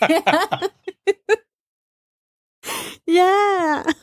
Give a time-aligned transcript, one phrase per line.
[3.06, 3.84] ya.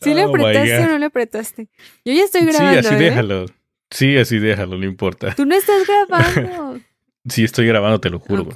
[0.00, 1.68] ¿Sí le Oh apretaste o no le apretaste?
[2.04, 2.82] Yo ya estoy grabando.
[2.82, 2.98] Sí, así ¿eh?
[2.98, 3.46] déjalo.
[3.90, 5.34] Sí, así déjalo, no importa.
[5.34, 6.80] Tú no estás grabando.
[7.28, 8.48] Sí, estoy grabando, te lo juro.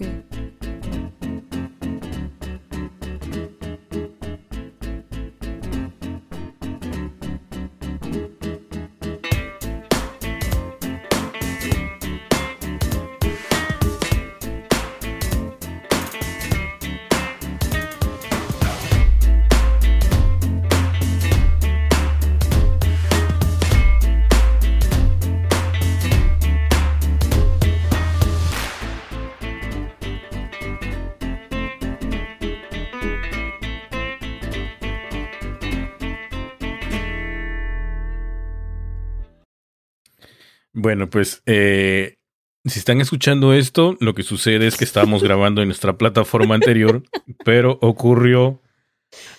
[40.90, 42.16] Bueno, pues eh,
[42.64, 47.04] si están escuchando esto, lo que sucede es que estábamos grabando en nuestra plataforma anterior,
[47.44, 48.60] pero ocurrió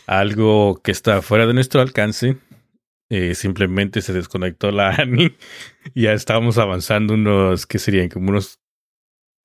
[0.07, 2.37] algo que está fuera de nuestro alcance.
[3.09, 5.35] Eh, simplemente se desconectó la Ani
[5.93, 8.07] y ya estábamos avanzando unos, ¿qué serían?
[8.07, 8.60] Como unos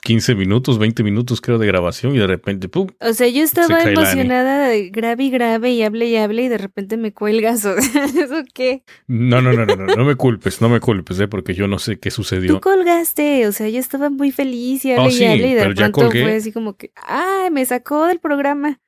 [0.06, 2.86] 15 minutos, 20 minutos creo de grabación y de repente, ¡pum!
[3.00, 6.58] O sea, yo estaba emocionada de grave y grave y hable y hable y de
[6.58, 7.64] repente me cuelgas.
[7.64, 8.84] O ¿Eso qué?
[9.08, 11.80] No, no, no, no, no, no me culpes, no me culpes, eh, porque yo no
[11.80, 12.60] sé qué Tú sucedió.
[12.60, 13.48] colgaste.
[13.48, 15.72] O sea, yo estaba muy feliz y hable Oh, y sí, hable y de pero
[15.74, 16.22] ya pronto colgué.
[16.22, 17.50] fue así como que, ¡ay!
[17.50, 18.80] Me sacó del programa.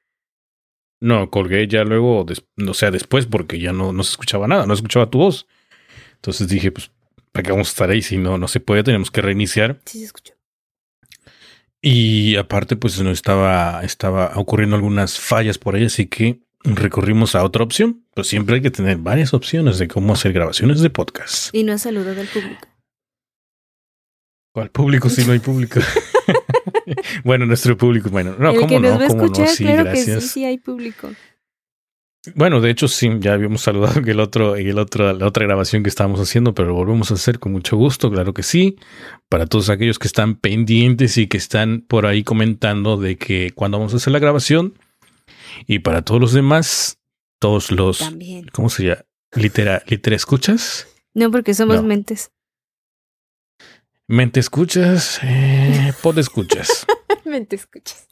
[1.00, 4.75] No, colgué ya luego, o sea, después, porque ya no, no se escuchaba nada, no
[4.75, 5.48] escuchaba tu voz.
[6.14, 6.92] Entonces dije, pues,
[7.32, 8.03] ¿para qué vamos a estar ahí?
[8.03, 9.80] Si no, no se puede, tenemos que reiniciar.
[9.84, 10.38] Sí, se escuchó.
[11.80, 17.44] Y aparte, pues, no estaba, estaba ocurriendo algunas fallas por ahí, así que recorrimos a
[17.44, 18.04] otra opción.
[18.14, 21.54] Pero siempre hay que tener varias opciones de cómo hacer grabaciones de podcast.
[21.54, 22.68] Y no has saludado al público.
[24.52, 25.80] ¿Cuál público si no hay público?
[27.24, 29.64] bueno, nuestro público, bueno, no, el cómo que no, nos va a cómo no, sí,
[29.64, 30.06] claro gracias.
[30.06, 31.10] que sí, sí hay público.
[32.34, 35.44] Bueno, de hecho sí, ya habíamos saludado en el otro, en el otro, la otra
[35.47, 38.76] grabación que estábamos haciendo, pero lo volvemos a hacer con mucho gusto, claro que sí.
[39.28, 43.78] Para todos aquellos que están pendientes y que están por ahí comentando de que cuando
[43.78, 44.78] vamos a hacer la grabación.
[45.66, 46.98] Y para todos los demás,
[47.41, 48.47] todos los, También.
[48.53, 49.04] ¿cómo se llama?
[49.34, 51.82] Litera, litera escuchas, No, porque somos No.
[51.82, 52.31] mentes.
[54.06, 56.87] mente escuchas, eh, pod escuchas.
[57.25, 58.09] Mente escuchas.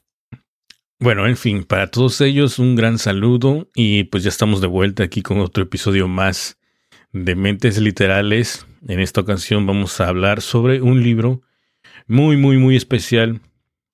[0.98, 5.04] Bueno, en fin, para todos ellos un gran saludo y pues ya estamos de vuelta
[5.04, 6.58] aquí con otro episodio más
[7.12, 8.66] de Mentes Literales.
[8.88, 11.42] En esta ocasión vamos a hablar sobre un libro
[12.06, 13.42] muy, muy, muy especial.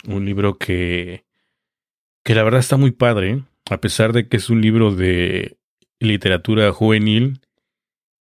[0.06, 1.24] Un libro que,
[2.22, 5.56] que la verdad está muy padre, a pesar de que es un libro de
[5.98, 7.40] literatura juvenil,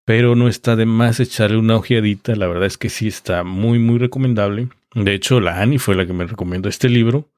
[0.07, 2.35] pero no está de más echarle una ojeadita.
[2.35, 4.69] La verdad es que sí está muy, muy recomendable.
[4.95, 7.29] De hecho, la Ani fue la que me recomendó este libro.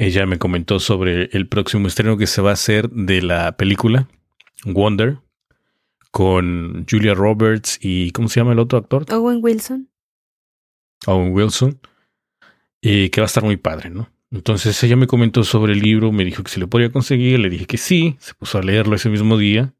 [0.00, 4.06] Ella me comentó sobre el próximo estreno que se va a hacer de la película
[4.64, 5.18] Wonder
[6.12, 9.04] con Julia Roberts y ¿cómo se llama el otro actor?
[9.12, 9.88] Owen Wilson.
[11.06, 11.80] Owen Wilson.
[12.80, 14.08] Y que va a estar muy padre, ¿no?
[14.30, 17.50] Entonces ella me comentó sobre el libro, me dijo que si lo podía conseguir, le
[17.50, 19.74] dije que sí, se puso a leerlo ese mismo día.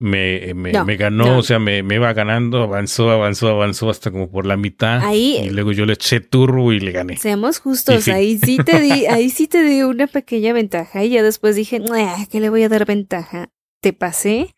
[0.00, 1.38] Me, me, No, me ganó, no.
[1.38, 5.00] o sea, me, me iba ganando, avanzó, avanzó, avanzó hasta como por la mitad.
[5.04, 7.16] Ahí- Y luego yo le eché turbo y le gané.
[7.16, 8.10] Seamos justos, sí.
[8.12, 11.82] ahí sí te di, ahí sí te di una pequeña ventaja y ya después dije,
[11.92, 13.50] "Ah, ¿qué le voy a dar ventaja?
[13.80, 14.54] Te pasé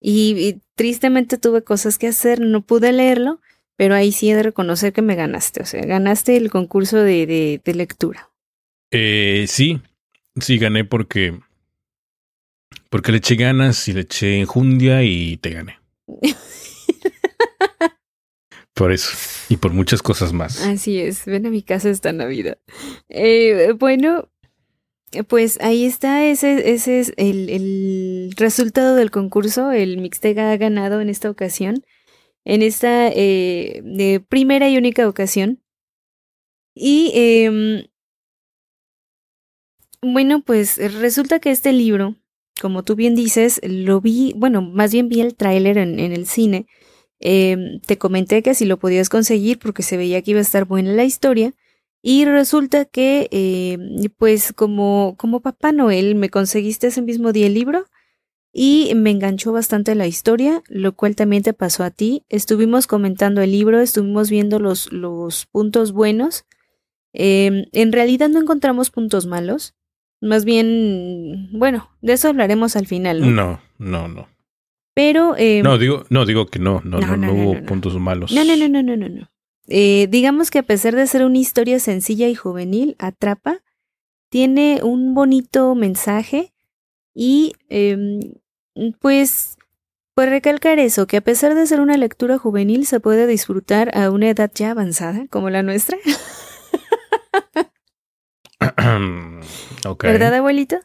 [0.00, 3.40] y, y tristemente tuve cosas que hacer, no pude leerlo,
[3.76, 7.26] pero ahí sí he de reconocer que me ganaste, o sea, ganaste el concurso de,
[7.26, 8.30] de, de lectura.
[8.90, 9.80] Eh, sí,
[10.40, 11.38] sí gané porque
[12.88, 15.78] porque le eché ganas y le eché enjundia y te gané.
[18.74, 19.10] Por eso
[19.48, 20.62] y por muchas cosas más.
[20.62, 22.58] Así es, ven a mi casa esta Navidad.
[23.08, 24.30] Eh, bueno,
[25.26, 29.72] pues ahí está, ese, ese es el, el resultado del concurso.
[29.72, 31.84] El Mixtega ha ganado en esta ocasión,
[32.44, 35.62] en esta eh, primera y única ocasión.
[36.74, 37.86] Y em,
[40.02, 42.16] bueno, pues resulta que este libro,
[42.60, 46.66] como tú bien dices, lo vi, bueno, más bien vi el tráiler en, el cine.
[47.20, 50.64] Eh, te comenté que si lo podías conseguir porque se veía que iba a estar
[50.64, 51.54] buena la historia.
[52.02, 57.54] Y resulta que, eh, pues como, como Papá Noel, me conseguiste ese mismo día el
[57.54, 57.86] libro
[58.52, 62.24] y me enganchó bastante la historia, lo cual también te pasó a ti.
[62.28, 66.44] Estuvimos comentando el libro, estuvimos viendo los, los puntos buenos.
[67.12, 69.74] Eh, en realidad no encontramos puntos malos.
[70.20, 73.30] Más bien, bueno, de eso hablaremos al final, ¿no?
[73.30, 74.28] No, no, no.
[74.94, 75.36] Pero...
[75.36, 78.32] eh, No, digo, no, digo que no, no, No, no, hubo puntos malos.
[78.32, 79.30] No, no, no, no, no, no, no.
[79.68, 83.62] Eh, digamos que a pesar de ser una historia sencilla y juvenil, atrapa,
[84.30, 86.52] tiene un bonito mensaje
[87.14, 88.20] y em,
[89.00, 89.56] pues,
[90.14, 94.10] pues recalcar eso, que a pesar de ser una lectura juvenil se puede disfrutar a
[94.10, 95.96] una edad ya avanzada como la nuestra.
[100.02, 100.78] ¿Verdad, abuelito?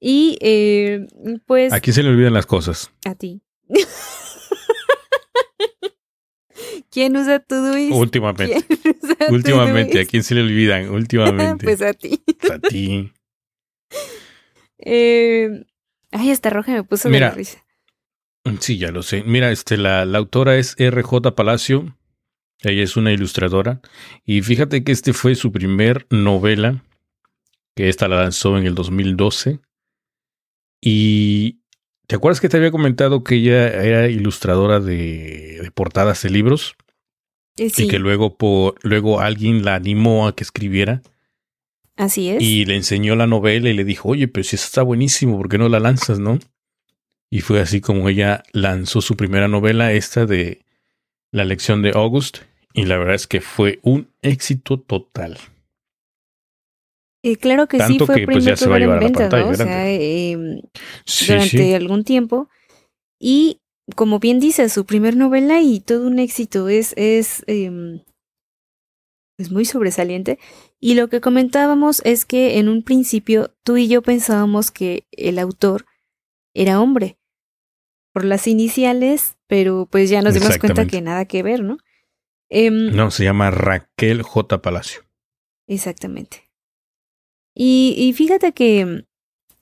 [0.00, 1.06] Y eh,
[1.46, 1.72] pues...
[1.72, 2.90] Aquí se le olvidan las cosas.
[3.04, 3.42] A ti.
[6.90, 7.92] ¿Quién usa Todoist?
[7.92, 8.64] Últimamente.
[9.28, 10.88] Últimamente, ¿a quién se le olvidan?
[10.94, 11.64] Últimamente.
[11.64, 12.22] pues a ti.
[12.50, 13.12] a ti.
[14.86, 15.64] Eh,
[16.10, 17.64] ay, esta roja me puso de la risa.
[18.60, 19.22] Sí, ya lo sé.
[19.22, 21.96] Mira, este, la, la autora es RJ Palacio.
[22.60, 23.80] Ella es una ilustradora.
[24.26, 26.84] Y fíjate que este fue su primer novela,
[27.74, 29.60] que esta la lanzó en el 2012.
[30.80, 31.60] Y
[32.06, 36.76] ¿te acuerdas que te había comentado que ella era ilustradora de, de portadas de libros?
[37.56, 41.02] Eh, y que luego, por, luego alguien la animó a que escribiera.
[41.96, 42.42] Así es.
[42.42, 45.58] Y le enseñó la novela y le dijo, oye, pero si está buenísimo, ¿por qué
[45.58, 46.38] no la lanzas, no?
[47.30, 50.62] Y fue así como ella lanzó su primera novela, esta de
[51.30, 52.38] La lección de August,
[52.72, 55.38] y la verdad es que fue un éxito total.
[57.26, 59.48] Y claro que sí, fue pues, primer lugar en venta, ¿no?
[59.48, 60.60] O sea, em,
[61.26, 62.50] durante algún tiempo.
[63.18, 63.62] Y
[63.96, 68.02] como bien dice, su primer novela y todo un éxito es, es, eh,
[69.38, 70.38] es muy sobresaliente.
[70.80, 75.38] Y lo que comentábamos es que en un principio tú y yo pensábamos que el
[75.38, 75.86] autor
[76.52, 77.16] era hombre
[78.12, 81.78] por las iniciales, pero pues ya nos dimos cuenta que nada que ver, ¿no?
[82.50, 84.60] Em, no, se llama Raquel J.
[84.60, 85.04] Palacio.
[85.66, 86.43] Exactamente.
[87.54, 89.06] Y, y fíjate que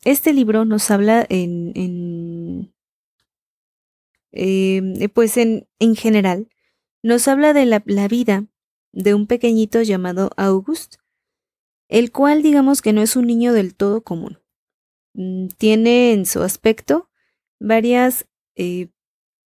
[0.05, 2.73] este libro nos habla en, en
[4.33, 6.49] eh, pues en, en general,
[7.03, 8.47] nos habla de la, la vida
[8.93, 10.97] de un pequeñito llamado August,
[11.89, 14.39] el cual digamos que no es un niño del todo común.
[15.15, 17.11] Mm, tiene en su aspecto
[17.61, 18.89] varias, eh,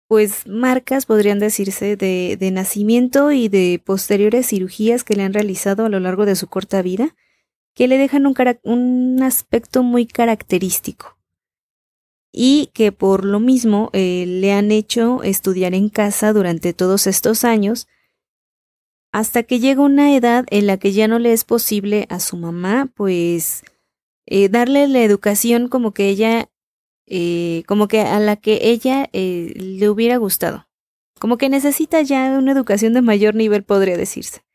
[0.08, 5.84] pues, marcas, podrían decirse, de, de nacimiento y de posteriores cirugías que le han realizado
[5.84, 7.16] a lo largo de su corta vida,
[7.76, 11.18] que le dejan un, aspecto muy característico.
[12.32, 17.44] Y que por lo mismo eh, le han hecho estudiar en casa durante todos estos
[17.44, 17.86] años
[19.12, 22.36] hasta que llega una edad en la que ya no le es posible a su
[22.36, 23.62] mamá pues
[24.26, 26.50] eh, darle la educación como que ella
[27.06, 30.66] eh, como que a la que ella le hubiera gustado.
[31.18, 34.45] Como que necesita ya una educación de mayor nivel podría decirse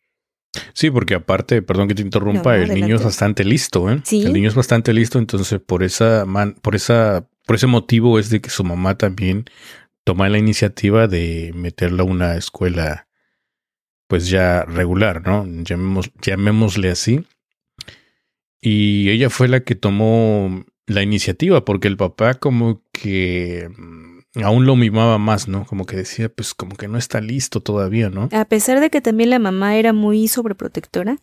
[0.73, 4.01] Sí, porque aparte, perdón que te interrumpa, el niño es bastante listo, ¿eh?
[4.03, 4.23] ¿Sí?
[4.23, 8.29] El niño es bastante listo, entonces por esa man, por esa por ese motivo es
[8.29, 9.45] de que su mamá también
[10.03, 13.07] toma la iniciativa de meterla a una escuela
[14.07, 15.45] pues ya regular, ¿no?
[15.63, 17.25] Llamemos, llamémosle así.
[18.59, 24.65] Y ella fue la que tomó la iniciativa porque el papá como que mm, aún
[24.65, 25.65] lo mimaba más, ¿no?
[25.65, 28.29] Como que decía, pues como que no está listo todavía, ¿no?
[28.31, 31.17] A pesar de que también la mamá era muy sobreprotectora,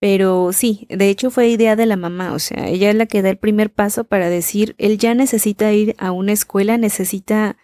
[0.00, 3.22] pero sí, de hecho fue idea de la mamá, o sea, ella es la que
[3.22, 7.56] da el primer paso para decir, él ya necesita ir a una escuela, necesita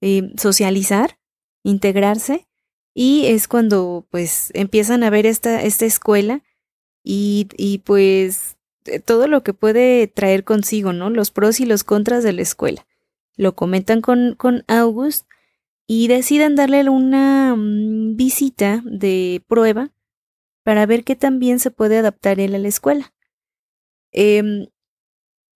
[0.00, 1.18] eh, socializar,
[1.62, 2.46] integrarse,
[2.94, 6.42] y es cuando pues empiezan a ver esta, esta escuela
[7.04, 8.56] y, y pues
[8.86, 11.10] eh, todo lo que puede traer consigo, ¿no?
[11.10, 12.86] Los pros y los contras de la escuela.
[13.36, 15.26] Lo comentan con, con August
[15.86, 19.92] y deciden darle una mm, visita de prueba
[20.62, 23.12] para ver qué también se puede adaptar él a la escuela.
[24.12, 24.68] Eh,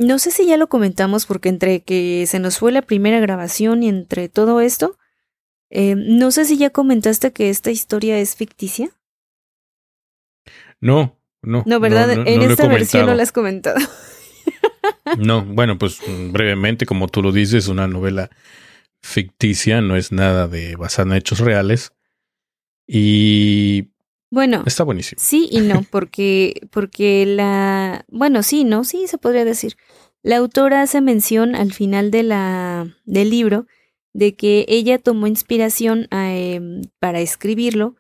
[0.01, 3.83] no sé si ya lo comentamos porque entre que se nos fue la primera grabación
[3.83, 4.97] y entre todo esto,
[5.69, 8.91] eh, no sé si ya comentaste que esta historia es ficticia.
[10.81, 11.63] No, no.
[11.67, 12.27] No, ¿verdad?
[12.27, 13.79] en esta versión no la has comentado.
[15.19, 15.99] no, bueno, pues
[16.31, 18.31] brevemente, como tú lo dices, una novela
[19.01, 21.93] ficticia, no es nada de basada en hechos reales.
[22.87, 23.89] Y
[24.31, 25.21] bueno, está buenísimo.
[25.23, 29.77] Sí y no, porque, porque la, bueno, sí, no, sí se podría decir.
[30.23, 33.67] La autora hace mención al final de la, del libro
[34.13, 37.97] de que ella tomó inspiración em, para escribirlo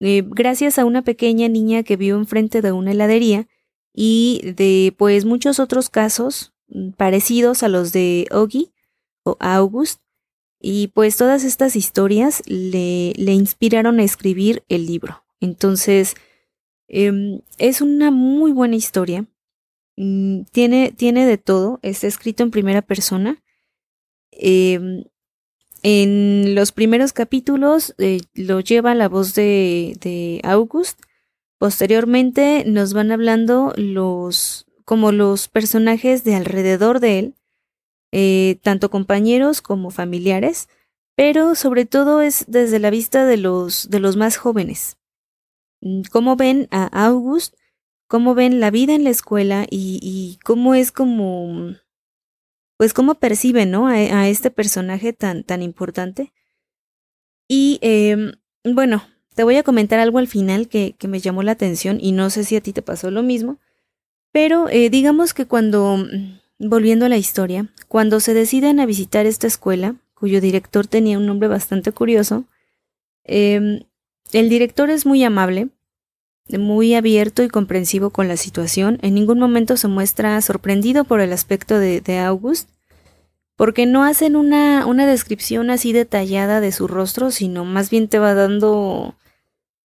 [0.00, 3.46] eh, gracias a una pequeña niña que vio enfrente de una heladería
[3.94, 8.72] y de pues muchos otros casos mm, parecidos a los de Ogi
[9.24, 10.00] o August
[10.60, 15.24] y pues todas estas historias le, le inspiraron a escribir el libro.
[15.40, 16.14] Entonces,
[16.86, 19.26] em, es una muy buena historia.
[19.96, 21.80] Mm, tiene, tiene de todo.
[21.82, 23.42] Está escrito en primera persona.
[24.30, 25.04] Em,
[25.82, 31.00] en los primeros capítulos eh, lo lleva la voz de, de August.
[31.62, 37.34] Posteriormente nos van hablando los como los personajes de alrededor de él,
[38.10, 40.68] eh, tanto compañeros como familiares,
[41.14, 44.96] pero sobre todo es desde la vista de los, de los más jóvenes.
[45.80, 47.54] Mm, cómo ven a August,
[48.08, 51.76] cómo ven la vida en la escuela y, cómo es como,
[52.76, 53.86] pues cómo perciben, ¿no?
[53.86, 56.32] A, este personaje tan, tan importante.
[57.46, 58.32] Y eh,
[58.64, 62.12] bueno, te voy a comentar algo al final que, que, me llamó la atención y
[62.12, 63.58] no sé si a ti te pasó lo mismo,
[64.32, 69.26] pero eh, digamos que cuando, mm, volviendo a la historia, cuando se deciden a visitar
[69.26, 72.44] esta escuela, cuyo director tenía un nombre bastante curioso,
[73.24, 73.84] eh,
[74.32, 75.68] el director es muy amable,
[76.48, 78.98] muy abierto y comprensivo con la situación.
[79.02, 82.68] En ningún momento se muestra sorprendido por el aspecto de, de August,
[83.56, 88.18] porque no hacen una, una descripción así detallada de su rostro, sino más bien te
[88.18, 89.14] va dando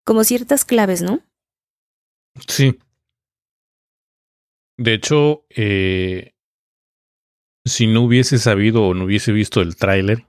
[0.08, 1.22] como ciertas claves, ¿no?
[2.48, 2.80] Sí.
[4.78, 6.34] De hecho, eh,
[7.66, 10.26] si no hubiese sabido o no hubiese visto el tráiler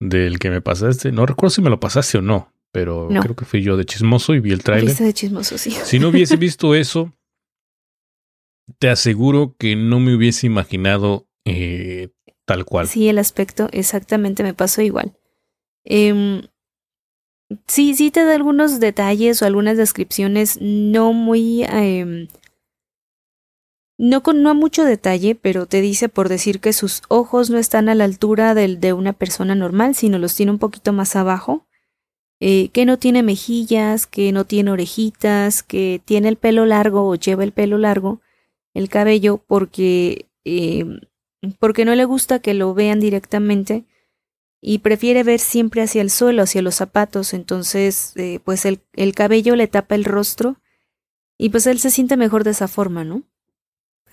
[0.00, 3.20] del que me pasaste, no recuerdo si me lo pasaste o no, pero No.
[3.22, 4.94] creo que fui yo de chismoso y vi el tráiler.
[4.94, 5.72] De chismoso, sí.
[5.72, 7.12] Si no hubiese visto eso,
[8.78, 12.10] te aseguro que no me hubiese imaginado eh,
[12.44, 12.86] tal cual.
[12.86, 15.18] Sí, el aspecto exactamente me pasó igual.
[15.84, 16.42] Em,
[17.66, 21.64] sí, sí te da algunos detalles o algunas descripciones no muy...
[21.64, 22.28] em,
[23.98, 27.88] no con no mucho detalle, pero te dice por decir que sus ojos no están
[27.88, 31.66] a la altura del de una persona normal, sino los tiene un poquito más abajo.
[32.40, 37.14] eh, que no tiene mejillas, que no tiene orejitas, que tiene el pelo largo o
[37.16, 38.20] lleva el pelo largo,
[38.74, 41.00] el cabello, porque, em,
[41.60, 43.84] porque no le gusta que lo vean directamente
[44.68, 49.14] y prefiere ver siempre hacia el suelo, hacia los zapatos, entonces eh, pues el, el
[49.14, 50.56] cabello le tapa el rostro
[51.38, 53.22] y pues él se siente mejor de esa forma, ¿no?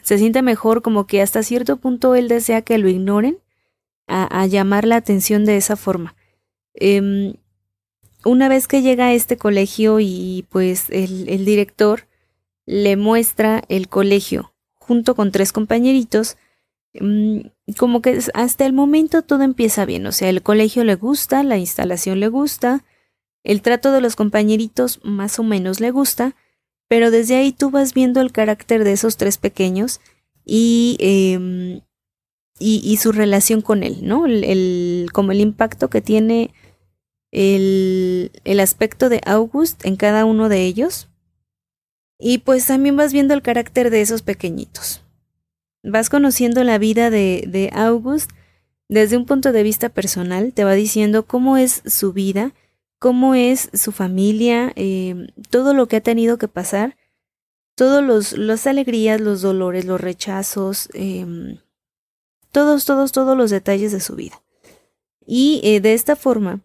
[0.04, 3.40] Se siente mejor como que hasta cierto punto él desea que lo ignoren
[4.06, 6.16] a, a llamar la atención de esa forma.
[6.76, 7.34] Em,
[8.24, 12.08] una vez que llega a este colegio y pues el, el director
[12.68, 16.38] le muestra el colegio junto con tres compañeritos,
[17.78, 21.58] como que hasta el momento todo empieza bien, o sea, el colegio le gusta, la
[21.58, 22.86] instalación le gusta,
[23.44, 26.36] el trato de los compañeritos más o menos le gusta,
[26.88, 30.02] pero desde ahí tú vas viendo el carácter de esos tres pequeños
[30.46, 31.82] y, em,
[32.60, 34.26] y, y su relación con él, ¿no?
[34.26, 36.54] El, el- como el impacto que tiene
[37.32, 41.10] el, el aspecto de August en cada uno de ellos.
[42.20, 45.03] Y pues también vas viendo el carácter de esos pequeñitos.
[45.84, 48.32] Vas conociendo la vida de, de August
[48.90, 52.54] desde un punto de vista personal, te va diciendo cómo es su vida,
[53.00, 56.96] cómo es su familia, eh, todo lo que ha tenido que pasar,
[57.76, 61.60] todos los las alegrías, los dolores, los rechazos, eh,
[62.52, 64.42] todos, todos, todos los detalles de su vida.
[65.26, 66.62] Y eh, de esta forma,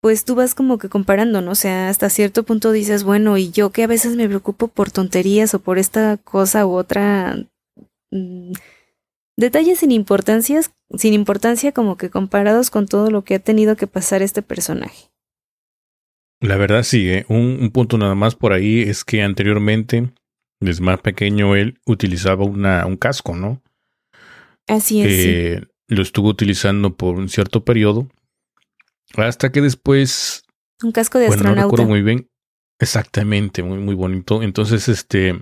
[0.00, 1.52] pues tú vas como que comparando, ¿no?
[1.52, 4.90] O sea, hasta cierto punto dices, bueno, y yo que a veces me preocupo por
[4.90, 7.36] tonterías o por esta cosa u otra,
[8.10, 8.52] mm,
[9.36, 13.86] detalles sin importancias, sin importancia como que comparados con todo lo que ha tenido que
[13.86, 15.10] pasar este personaje.
[16.40, 17.26] La verdad sí, ¿eh?
[17.28, 20.10] un, un punto nada más por ahí es que anteriormente,
[20.58, 23.62] desde más pequeño, él utilizaba una, un casco, ¿no?
[24.66, 25.08] Así es.
[25.22, 25.28] sí.
[25.28, 28.08] Eh, Lo estuvo utilizando por un cierto periodo,
[29.16, 30.44] hasta que después,
[30.82, 31.62] Un casco de bueno, no astronauta.
[31.62, 32.28] recuerdo muy bien,
[32.78, 34.42] exactamente, muy, muy bonito.
[34.42, 35.38] Entonces, este,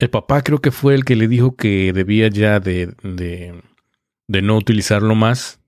[0.00, 3.62] el papá creo que fue el que le dijo que debía ya de, de,
[4.26, 5.60] de no utilizarlo más.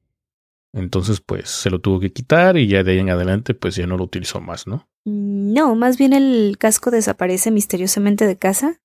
[0.72, 3.86] Entonces, pues se lo tuvo que quitar y ya de ahí en adelante, pues ya
[3.86, 4.88] no lo utilizó más, ¿no?
[5.04, 8.80] Mm, No, más bien el casco desaparece misteriosamente de casa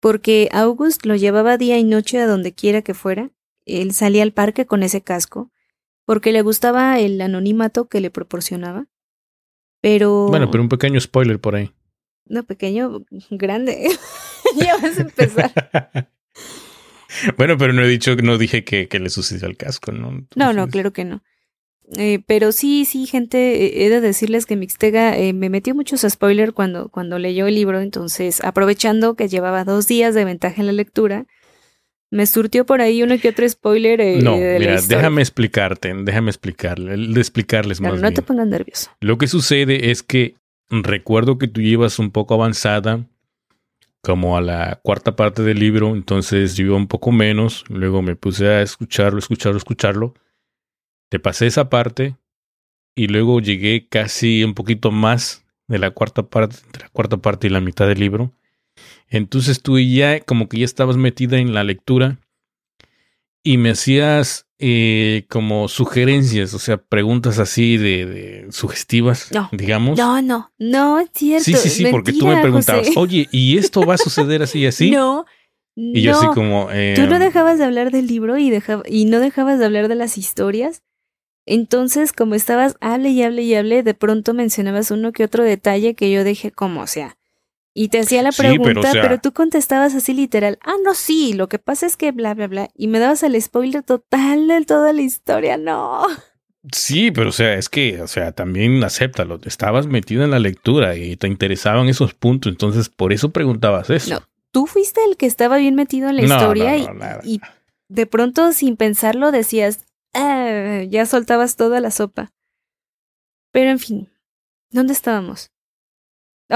[0.00, 3.30] porque August lo llevaba día y noche a donde quiera que fuera.
[3.66, 5.52] Él salía al parque con ese casco
[6.04, 8.88] porque le gustaba el anonimato que le proporcionaba.
[9.80, 10.26] Pero...
[10.26, 11.70] Bueno, pero un pequeño spoiler por ahí.
[12.26, 13.88] No, pequeño, grande.
[14.56, 15.52] ya vas a empezar.
[17.36, 20.26] bueno, pero no he dicho, no dije que, que le sucedió al casco, ¿no?
[20.34, 21.22] No, no, claro que no.
[21.98, 26.52] Eh, pero sí, sí, gente, he de decirles que Mixtega eh, me metió muchos spoilers
[26.52, 30.72] cuando, cuando leyó el libro, entonces aprovechando que llevaba dos días de ventaja en la
[30.72, 31.26] lectura,
[32.10, 34.00] me surtió por ahí uno que otro spoiler.
[34.00, 38.14] eh, No, de mira, déjame explicarte, déjame explicarle, de explicarles Claro, más no bien.
[38.14, 38.90] te pongas nervioso.
[39.00, 40.36] Lo que sucede es que
[40.70, 43.06] recuerdo que tú llevas un poco avanzada,
[44.04, 48.16] como a la cuarta parte del libro, entonces yo iba un poco menos, luego me
[48.16, 50.14] puse a escucharlo, escucharlo, escucharlo,
[51.08, 52.16] Te pasé esa parte
[52.94, 57.46] y luego llegué casi un poquito más de la cuarta parte, entre la cuarta parte
[57.46, 58.32] y la mitad del libro.
[59.08, 62.18] Entonces tú ya como que ya estabas metida en la lectura
[63.42, 69.98] y me hacías eh, como sugerencias, o sea, preguntas así de, sugestivas, digamos.
[69.98, 71.44] No, no, no, es cierto.
[71.44, 74.66] Sí, sí, sí, porque tú me preguntabas, oye, ¿y esto va a suceder así y
[74.66, 74.90] así?
[74.90, 75.26] No.
[75.76, 76.68] Y yo así como...
[76.94, 78.52] tú no dejabas de hablar del libro y,
[78.86, 80.82] y no dejabas de hablar de las historias.
[81.46, 85.94] Entonces, como estabas, hable y hable y hable, de pronto mencionabas uno que otro detalle
[85.94, 87.18] que yo dejé como, o sea,
[87.74, 91.58] y te hacía la pregunta, pero, tú contestabas así literal, ah, no, sí, lo que
[91.58, 95.02] pasa es que bla, bla, bla, y me dabas el spoiler total de toda la
[95.02, 96.06] historia, no.
[96.72, 100.96] Sí, pero o sea, es que, o sea, también acéptalo, estabas metido en la lectura
[100.96, 104.14] y te interesaban esos puntos, entonces por eso preguntabas eso.
[104.14, 106.86] No, tú fuiste el que estaba bien metido en la historia y,
[107.24, 107.40] y,
[107.88, 112.32] de pronto sin pensarlo decías, ah, ya soltabas toda la sopa.
[113.50, 114.08] Pero en fin,
[114.70, 115.53] ¿dónde estábamos?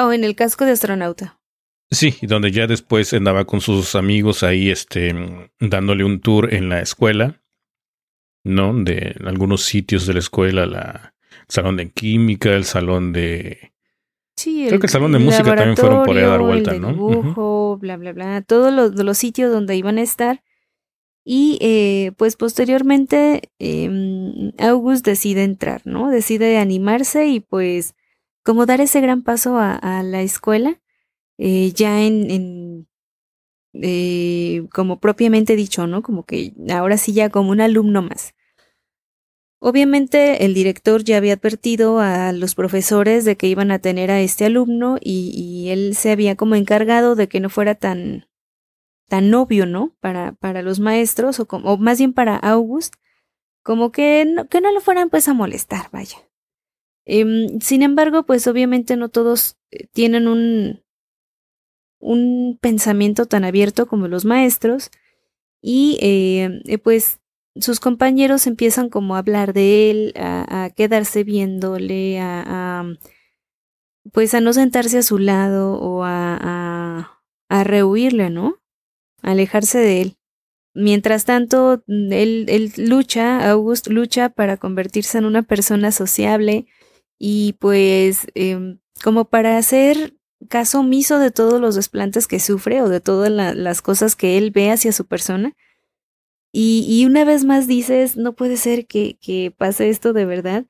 [0.01, 1.41] Oh, en el casco de astronauta.
[1.91, 5.15] Sí, donde ya después andaba con sus amigos ahí, este,
[5.59, 7.43] dándole un tour en la escuela,
[8.45, 8.75] ¿no?
[8.75, 13.73] De algunos sitios de la escuela, la, el salón de química, el salón de...
[14.37, 16.81] Sí, Creo que el salón de música también fueron por ahí a dar vuelta, el
[16.81, 16.91] ¿no?
[16.91, 18.43] Dibujo, bla, bla, bla.
[18.43, 20.45] Todos los, los, sitios donde iban a estar.
[21.25, 26.11] Y eh, pues posteriormente eh, August decide entrar, ¿no?
[26.11, 27.97] Decide animarse y pues
[28.49, 30.81] como dar ese gran paso a, la escuela,
[31.37, 32.89] eh, ya en, en
[33.75, 36.03] eh, como propiamente dicho, ¿no?
[36.03, 38.35] Como que ahora sí ya como un alumno más.
[39.59, 44.23] Obviamente el director ya había advertido a los profesores de que iban a tener a
[44.23, 48.29] este alumno y, él se había como encargado de que no fuera tan,
[49.09, 49.95] tan obvio, ¿no?
[50.01, 52.95] Para, para los maestros o, como, o más bien para August,
[53.63, 56.28] como que no, que no lo fueran pues a molestar, vaya.
[57.11, 60.83] Em, sin embargo, pues obviamente no todos eh, tienen un,
[62.01, 64.91] un pensamiento tan abierto como los maestros
[65.63, 67.21] y em, eh, pues
[67.57, 72.85] sus compañeros empiezan como a hablar de él, a, quedarse viéndole, a,
[74.13, 78.61] pues a no sentarse a su lado o a, a, a rehuirle, ¿no?
[79.23, 80.19] A alejarse de él.
[80.75, 86.67] Mientras tanto, él, él lucha, August lucha para convertirse en una persona sociable,
[87.19, 90.15] y pues em, como para hacer
[90.49, 94.51] caso omiso de todos los desplantes que sufre o de todas las cosas que él
[94.51, 95.57] ve hacia su persona.
[96.53, 100.67] Y, y una vez más dices, no puede ser que, que, pase esto de verdad,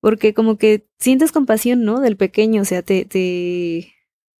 [0.00, 2.00] porque como que sientes compasión, ¿no?
[2.00, 3.06] Del pequeño, o sea, te,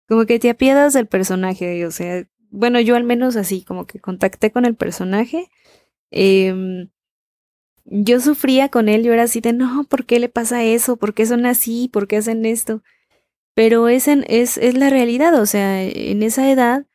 [0.09, 4.01] como que te apiedas del personaje, o sea, bueno, yo al menos así, como que
[4.01, 5.51] contacté con el personaje.
[6.11, 6.89] Eh,
[7.85, 10.97] yo sufría con él, yo era así de, no, ¿por qué le pasa eso?
[10.97, 11.89] ¿Por qué son así?
[11.93, 12.83] ¿Por qué hacen esto?
[13.55, 16.87] Pero es, en, es, es la realidad, o sea, en esa edad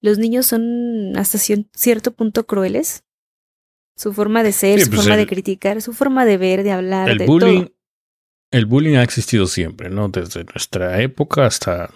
[0.00, 3.04] los niños son hasta cierto punto crueles.
[3.96, 7.08] Su forma de ser, su pues forma de criticar, su forma de ver, de hablar,
[7.08, 7.72] el de bullying, todo.
[8.50, 10.08] El bullying ha existido siempre, ¿no?
[10.08, 11.90] Desde nuestra época hasta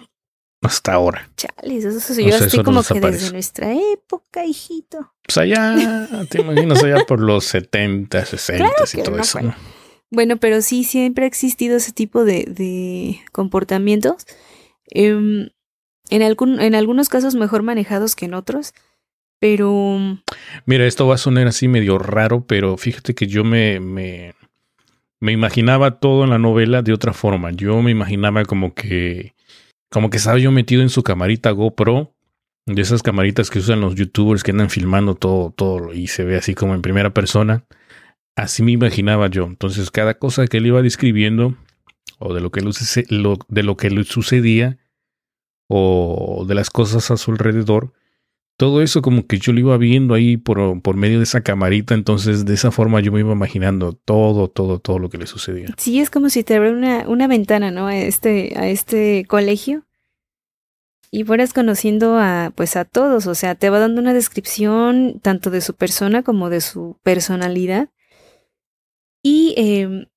[0.61, 1.29] hasta ahora.
[1.35, 4.99] Chales, eso, yo estoy como que desde nuestra época, hijito.
[4.99, 9.39] O sea, ya te imaginas allá por los 70, 60 y todo eso.
[10.11, 10.37] Bueno.
[10.37, 14.25] pero sí, siempre ha existido ese tipo de, de comportamientos.
[14.87, 15.49] Em,
[16.09, 18.73] en, algún, en algunos casos mejor manejados que en otros.
[19.39, 19.97] Pero.
[20.67, 24.35] Mira, esto va a sonar así medio raro, pero fíjate que yo me, me,
[25.19, 27.49] me imaginaba todo en la novela de otra forma.
[27.49, 29.33] Yo me imaginaba como que
[29.91, 32.15] como que estaba yo metido en su camarita GoPro,
[32.65, 36.37] de esas camaritas que usan los youtubers que andan filmando todo, todo y se ve
[36.37, 37.65] así como en primera persona.
[38.35, 39.45] Así me imaginaba yo.
[39.45, 41.57] Entonces, cada cosa que él iba describiendo,
[42.19, 44.77] o de lo que, de lo que le sucedía,
[45.67, 47.93] o de las cosas a su alrededor,
[48.61, 51.95] todo eso como que yo lo iba viendo ahí por, por medio de esa camarita,
[51.95, 55.73] entonces de esa forma yo me iba imaginando todo, todo, todo lo que le sucedía.
[55.77, 57.87] Sí, es como si te abriera una, una ventana, ¿no?
[57.87, 59.87] A este, a este colegio
[61.09, 65.49] y fueras conociendo a, pues a todos, o sea, te va dando una descripción tanto
[65.49, 67.89] de su persona como de su personalidad.
[69.23, 70.07] Y eh,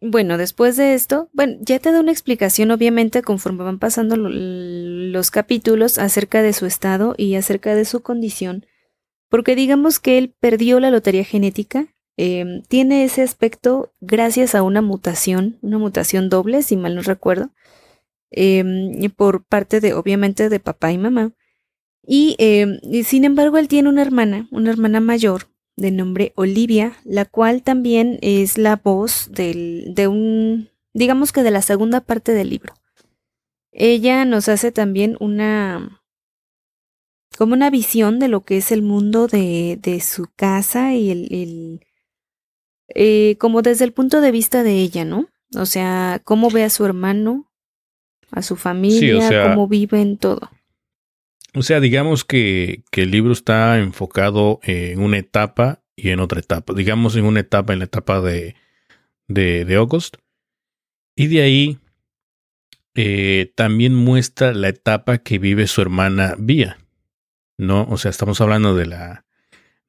[0.00, 5.30] bueno, después de esto, bueno, ya te da una explicación, obviamente, conforme van pasando los
[5.30, 8.64] capítulos acerca de su estado y acerca de su condición,
[9.28, 14.82] porque digamos que él perdió la lotería genética, em, tiene ese aspecto gracias a una
[14.82, 17.50] mutación, una mutación doble, si mal no recuerdo,
[18.30, 21.32] em, por parte de, obviamente, de papá y mamá.
[22.06, 27.24] Em, y sin embargo, él tiene una hermana, una hermana mayor, de nombre Olivia, la
[27.24, 32.50] cual también es la voz del, de un, digamos que de la segunda parte del
[32.50, 32.74] libro.
[33.70, 36.02] Ella nos hace también una,
[37.36, 41.28] como una visión de lo que es el mundo de, de su casa y el,
[41.32, 41.80] el
[42.88, 45.28] eh, como desde el punto de vista de ella, ¿no?
[45.56, 47.50] O sea, cómo ve a su hermano,
[48.32, 50.50] a su familia, cómo vive en todo.
[51.58, 56.38] O sea, digamos que, que, el libro está enfocado en una etapa y en otra
[56.38, 56.72] etapa.
[56.72, 58.54] Digamos en una etapa, en la etapa de,
[59.26, 60.16] de, August.
[61.16, 61.78] Y de ahí
[62.94, 66.78] eh, también muestra la etapa que vive su hermana Vía.
[67.58, 67.88] ¿No?
[67.90, 69.24] O sea, estamos hablando de la,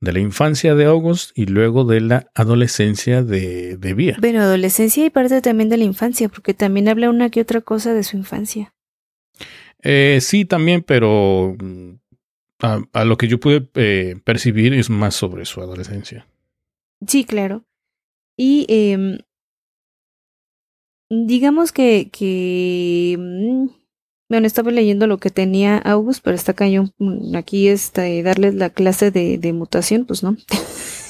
[0.02, 4.18] de la infancia de August y luego de la adolescencia de, de Vía.
[4.20, 7.94] Bueno, adolescencia y parte también de la infancia, porque también habla una que otra cosa
[7.94, 8.74] de su infancia.
[9.84, 11.92] Eh, sí, también, pero mm,
[12.94, 16.28] a, lo que yo pude eh, percibir es más sobre su adolescencia.
[17.08, 17.64] Sí, claro.
[18.38, 19.20] Y eh,
[21.10, 23.68] digamos que, que mm,
[24.30, 28.70] bueno, estaba leyendo lo que tenía August, pero está cañón mm, aquí está darles la
[28.70, 30.38] clase de, de mutación, pues no.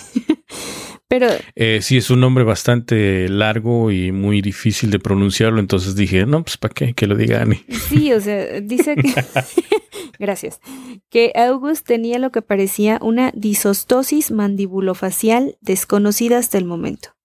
[1.10, 1.28] Pero.
[1.56, 5.60] Eh, sí, es un nombre bastante largo y muy difícil de pronunciarlo.
[5.60, 7.66] Entonces dije, no, pues para qué, que lo diga Annie.
[7.90, 9.14] Sí, o sea, dice que.
[10.20, 10.62] Gracias.
[11.10, 17.16] Que August tenía lo que parecía una disostosis mandibulofacial desconocida hasta el momento,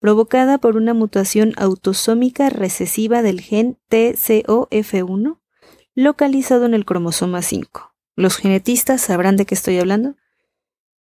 [0.00, 5.38] provocada por una mutación autosómica recesiva del gen TCOF1,
[5.94, 7.94] localizado en el cromosoma 5.
[8.16, 10.16] Los genetistas sabrán de qué estoy hablando.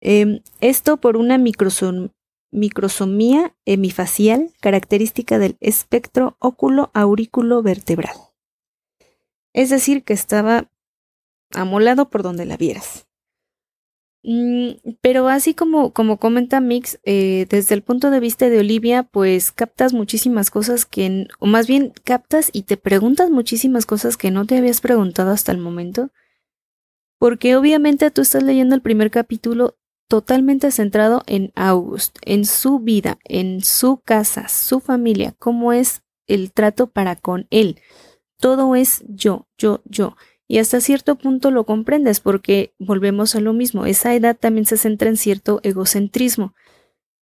[0.01, 2.11] Em, esto por una microsom
[2.51, 8.17] microsomía hemifacial característica del espectro óculo aurículo vertebral.
[9.53, 10.71] Es decir, que estaba
[11.53, 13.09] amolado por donde la vieras.
[14.25, 19.05] Mm, pero así como, como comenta Mix, eh, desde el punto de vista de Olivia,
[19.05, 24.31] pues captas muchísimas cosas que, o más bien captas y te preguntas muchísimas cosas que
[24.31, 26.11] no te habías preguntado hasta el momento.
[27.19, 29.77] Porque obviamente tú estás leyendo el primer capítulo
[30.09, 36.53] totalmente centrado en August, en su vida, en su casa, su familia, cómo es el
[36.53, 37.81] trato para con él.
[38.41, 40.17] Todo es yo, yo, yo.
[40.47, 44.79] Y hasta cierto punto lo comprendes porque volvemos a lo mismo, esa edad también se
[44.79, 46.55] centra en cierto egocentrismo.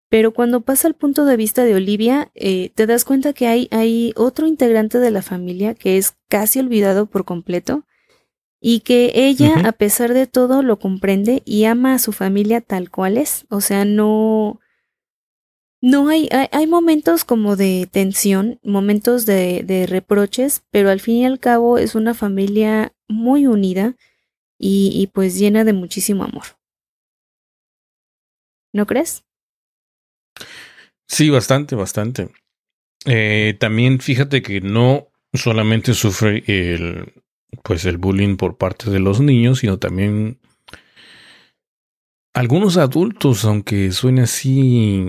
[0.09, 3.67] Pero cuando pasa al punto de vista de Olivia, eh, te das cuenta que hay,
[3.73, 7.85] hay otro integrante de la familia que es casi olvidado por completo
[8.61, 12.91] y que ella, a pesar de todo, lo comprende y ama a su familia tal
[12.91, 13.47] cual es.
[13.49, 14.61] O sea, no...
[15.83, 21.27] No hay, hay, momentos como de tensión, momentos de, de, reproches, pero al fin y
[21.27, 23.95] al cabo es una familia muy unida
[24.59, 26.45] y, y pues llena de muchísimo amor.
[28.73, 29.25] ¿No crees?
[31.07, 32.31] Sí, bastante, bastante.
[33.05, 37.13] Eh, también fíjate que no solamente sufre el,
[37.63, 40.39] pues el bullying por parte de los niños, sino también
[42.37, 45.07] algunos adultos, aunque suene así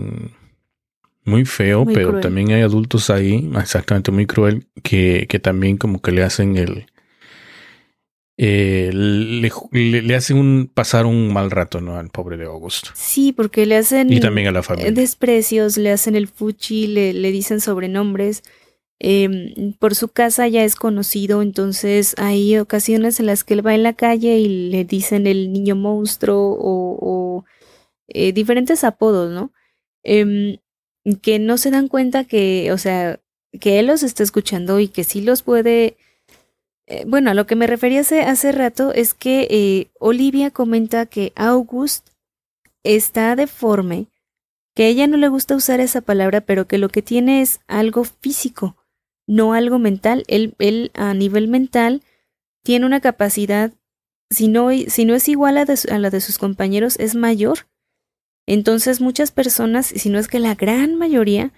[1.26, 6.14] muy feo, pero también hay adultos ahí, exactamente muy cruel, que, que también como que
[6.14, 6.86] le hacen el...
[8.40, 9.52] Eh, le,
[10.04, 11.98] le, hacen un, pasar un mal rato ¿no?
[11.98, 12.92] al pobre de Augusto.
[12.94, 14.14] Sí, porque le hacen...
[14.14, 14.92] Y también a la familia.
[14.92, 18.44] Desprecios, le hacen el fuchi, le, le dicen sobrenombres.
[19.00, 23.76] Eh, por su casa ya es conocido, entonces hay ocasiones en las que él va
[23.76, 27.46] en la calle y le dicen el niño monstruo o,
[28.08, 29.52] eh, diferentes apodos, ¿no?
[30.04, 30.60] Eh,
[31.22, 33.20] que no se dan cuenta que, o sea,
[33.60, 35.98] que él los está escuchando y que sí los puede...
[36.88, 41.06] Eh, bueno, a lo que me refería hace, hace rato es que eh, Olivia comenta
[41.06, 42.10] que August
[42.84, 44.08] está deforme,
[44.74, 47.60] que a ella no le gusta usar esa palabra, pero que lo que tiene es
[47.68, 48.78] algo físico
[49.28, 50.24] no algo mental.
[50.28, 52.02] Él, él a nivel mental
[52.64, 53.72] tiene una capacidad,
[54.30, 57.68] si no, si no es igual a, a la de sus compañeros, es mayor.
[58.48, 61.52] Entonces muchas personas, si no es que la gran mayoría,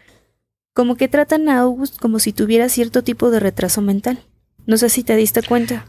[0.73, 4.19] como que tratan a August como si tuviera cierto tipo de retraso mental.
[4.65, 5.85] No sé si te diste cuenta.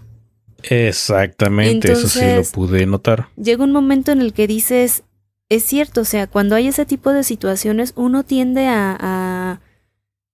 [0.62, 3.28] Exactamente, eso sí lo pude notar.
[3.36, 5.04] Llega un momento en el que dices,
[5.48, 9.60] es cierto, o sea, cuando hay ese tipo de situaciones, uno tiende a, a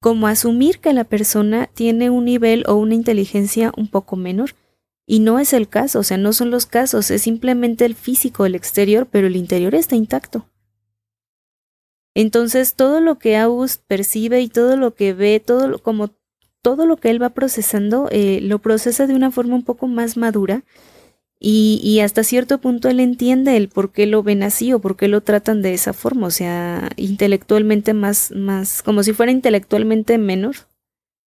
[0.00, 4.54] como asumir que la persona tiene un nivel o una inteligencia un poco menor.
[5.06, 8.44] Y no es el caso, o sea, no son los casos, es simplemente el físico,
[8.44, 10.48] el exterior, pero el interior está intacto.
[12.14, 16.10] Entonces, todo lo que August percibe y todo lo que ve, todo lo, como
[16.62, 20.16] todo lo que él va procesando, eh, lo procesa de una forma un poco más
[20.16, 20.64] madura
[21.38, 24.96] Y, y, hasta cierto punto él entiende el por qué lo ven así o por
[24.96, 30.16] qué lo tratan de esa forma, o sea, intelectualmente más, más, como si fuera intelectualmente
[30.16, 30.56] menor,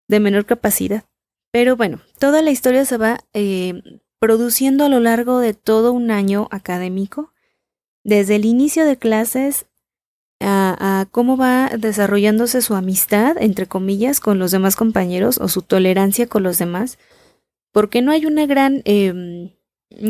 [0.07, 1.03] de menor capacidad.
[1.51, 3.81] Pero bueno, toda la historia se va eh,
[4.19, 7.31] produciendo a lo largo de todo un año académico,
[8.03, 9.67] desde el inicio de clases
[10.41, 16.27] a, cómo va desarrollándose su amistad, entre comillas, con los demás compañeros o su tolerancia
[16.27, 16.97] con los demás,
[17.71, 19.51] porque no hay una gran em,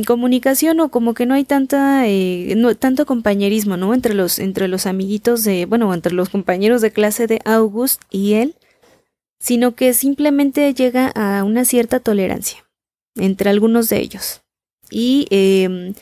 [0.06, 3.94] comunicación o como que no hay tanta eh, tanto compañerismo, ¿no?
[3.94, 8.34] Entre los entre los amiguitos de, bueno, entre los compañeros de clase de August y
[8.34, 8.56] él,
[9.40, 12.68] sino que simplemente llega a una cierta tolerancia
[13.16, 14.42] entre algunos de ellos.
[14.92, 15.94] Y em,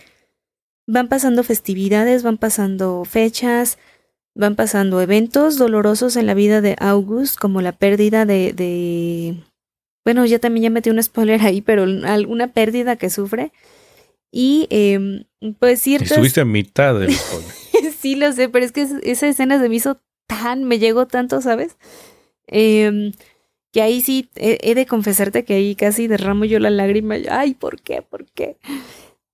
[0.87, 3.77] van pasando festividades, van pasando fechas,
[4.33, 8.53] van pasando eventos dolorosos en la vida de August, como la pérdida de
[10.07, 13.51] bueno, ya también ya metí un spoiler ahí, pero alguna pérdida que sufre.
[14.31, 15.25] Y eh,
[15.59, 16.11] pues ciertas...
[16.11, 17.51] Estuviste a mitad del spoiler.
[17.99, 21.41] sí, lo sé, pero es que esa escena se me hizo tan, me llegó tanto,
[21.41, 21.75] ¿sabes?
[22.47, 23.11] Eh,
[23.73, 27.15] que ahí sí he, de confesarte que ahí casi derramo yo la lágrima.
[27.29, 28.01] Ay, ¿por qué?
[28.01, 28.55] ¿Por qué?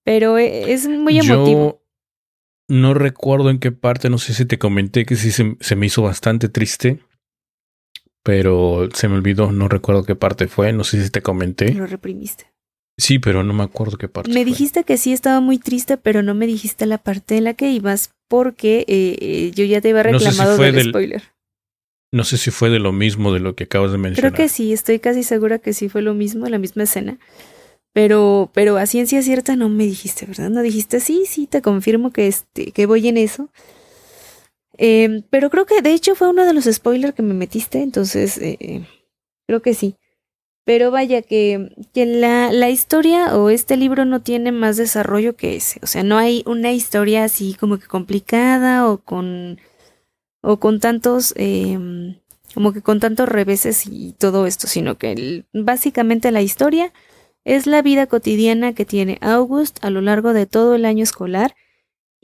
[0.04, 1.80] Pero e, es muy emotivo.
[2.68, 5.86] Yo no recuerdo en qué parte, no sé si te comenté que sí se, me
[5.86, 6.98] hizo bastante triste.
[8.24, 11.74] Pero se me olvidó, no recuerdo qué parte fue, no sé si te comenté.
[11.74, 12.54] Lo reprimiste.
[12.98, 14.32] Sí, pero no me acuerdo qué parte.
[14.32, 17.54] Me dijiste que sí estaba muy triste, pero no me dijiste la parte en la
[17.54, 21.24] que ibas porque eh, eh, yo ya te había reclamado del spoiler.
[22.12, 24.34] No sé si fue de lo mismo de lo que acabas de mencionar.
[24.34, 27.18] Creo que sí, estoy casi segura que sí fue lo mismo, la misma escena.
[27.92, 30.52] Pero, pero a ciencia cierta no me dijiste, ¿verdad?
[30.52, 33.50] No dijiste, sí, sí, te confirmo que, este, que voy en eso.
[34.78, 38.38] Em, pero creo que de hecho fue uno de los spoilers que me metiste, entonces
[38.40, 38.86] eh,
[39.48, 39.96] creo que sí.
[40.66, 45.58] Pero vaya que, que la, la, historia o este libro no tiene más desarrollo que
[45.58, 45.80] ese.
[45.84, 49.60] O sea, no hay una historia así como que complicada o con
[50.44, 51.80] o con tantos, eh,
[52.54, 56.92] como que con tantos reveses y todo esto, sino que básicamente la historia
[57.46, 61.56] es la vida cotidiana que tiene August a lo largo de todo el año escolar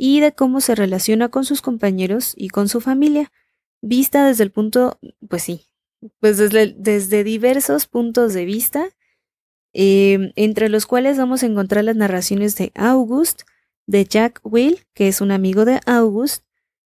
[0.01, 3.33] y de cómo se relaciona con sus compañeros y con su familia,
[3.81, 5.65] vista desde el punto, pues sí,
[6.21, 8.87] pues desde, desde diversos puntos de vista,
[9.73, 13.41] eh, entre los cuales vamos a encontrar las narraciones de August,
[13.87, 16.45] de Jack Will, que es un amigo de August,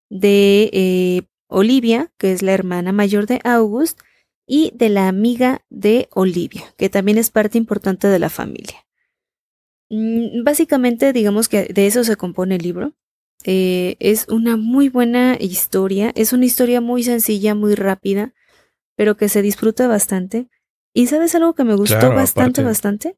[0.10, 4.00] de eh, Olivia, que es la hermana mayor de August,
[4.48, 8.86] y de la amiga de Olivia, que también es parte importante de la familia.
[9.90, 12.94] Mm, básicamente, digamos que de eso se compone el libro.
[13.44, 18.34] Eh, es una muy buena historia, es una historia muy sencilla, muy rápida,
[18.96, 20.48] pero que se disfruta bastante.
[20.94, 23.18] ¿Y sabes algo que me gustó bastante, bastante?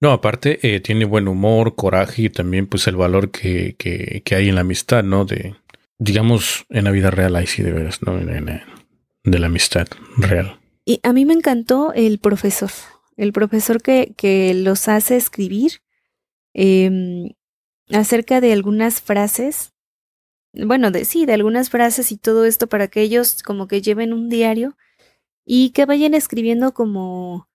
[0.00, 4.34] No, aparte eh, tiene buen humor, coraje y también pues el valor que, que, que
[4.34, 5.24] hay en la amistad, ¿no?
[5.24, 5.54] De,
[5.98, 8.16] digamos, en la vida real, ahí sí de veras, ¿no?
[8.16, 9.86] de la amistad
[10.18, 10.58] real.
[10.84, 12.70] Y a mí me encantó el profesor,
[13.16, 15.80] el profesor que, que los hace escribir
[16.52, 17.30] em,
[17.90, 19.72] acerca de algunas frases,
[20.52, 24.12] bueno, de sí, de algunas frases y todo esto para que ellos como que lleven
[24.12, 24.76] un diario
[25.44, 27.48] y que vayan escribiendo como,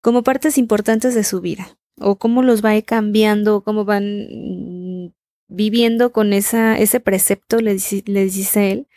[0.00, 5.14] como partes importantes de su vida o cómo los va cambiando, cómo van
[5.48, 8.88] viviendo con esa, ese precepto, le, dice él,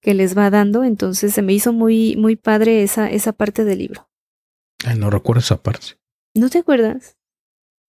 [0.00, 0.84] que les va dando.
[0.84, 4.08] Entonces se me hizo muy, muy padre esa, esa parte del libro.
[4.96, 5.98] no recuerdo esa parte.
[6.34, 7.16] ¿No te acuerdas?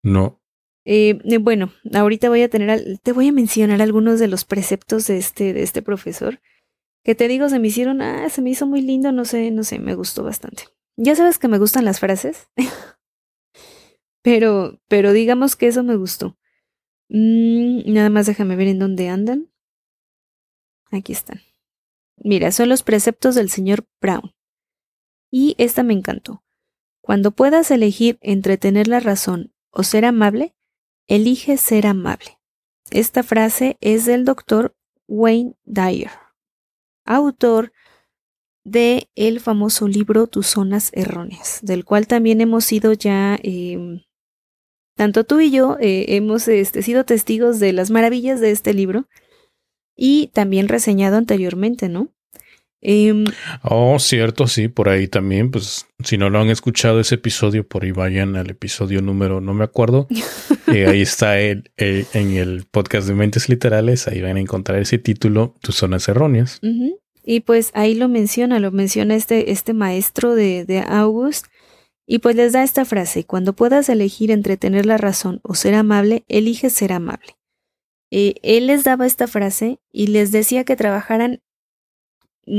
[0.03, 0.40] No.
[0.85, 5.07] Eh, eh, bueno, ahorita voy a tener, te voy a mencionar algunos de los preceptos
[5.07, 6.39] de este, de este profesor.
[7.03, 9.63] Que te digo, se me hicieron, ah, se me hizo muy lindo, no sé, no
[9.63, 10.63] sé, me gustó bastante.
[10.97, 12.49] Ya sabes que me gustan las frases.
[14.21, 16.37] pero, pero digamos que eso me gustó.
[17.09, 19.51] Mm, nada más déjame ver en dónde andan.
[20.91, 21.41] Aquí están.
[22.17, 24.33] Mira, son los preceptos del señor Brown.
[25.31, 26.43] Y esta me encantó.
[27.01, 30.53] Cuando puedas elegir entre tener la razón o ser amable,
[31.07, 32.39] elige ser amable.
[32.89, 34.75] Esta frase es del doctor
[35.07, 36.11] Wayne Dyer,
[37.05, 37.71] autor
[38.63, 44.01] de el famoso libro Tus zonas erróneas, del cual también hemos sido ya em,
[44.95, 49.07] tanto tú y yo eh, hemos este, sido testigos de las maravillas de este libro
[49.95, 52.09] y también reseñado anteriormente, ¿no?
[52.83, 53.25] Em,
[53.61, 57.83] oh, cierto, sí, por ahí también, pues si no lo han escuchado ese episodio, por
[57.83, 60.07] ahí vayan al episodio número, no me acuerdo,
[60.73, 64.97] eh, ahí está el, en el podcast de Mentes Literales, ahí van a encontrar ese
[64.97, 66.59] título, Tus zonas erróneas.
[67.23, 71.45] Y pues ahí lo menciona, lo menciona este, este maestro de, de August,
[72.07, 75.75] Y pues les da esta frase, cuando puedas elegir entre tener la razón o ser
[75.75, 77.37] amable, elige ser amable.
[78.09, 81.41] Eh, él les daba esta frase y les decía que trabajaran,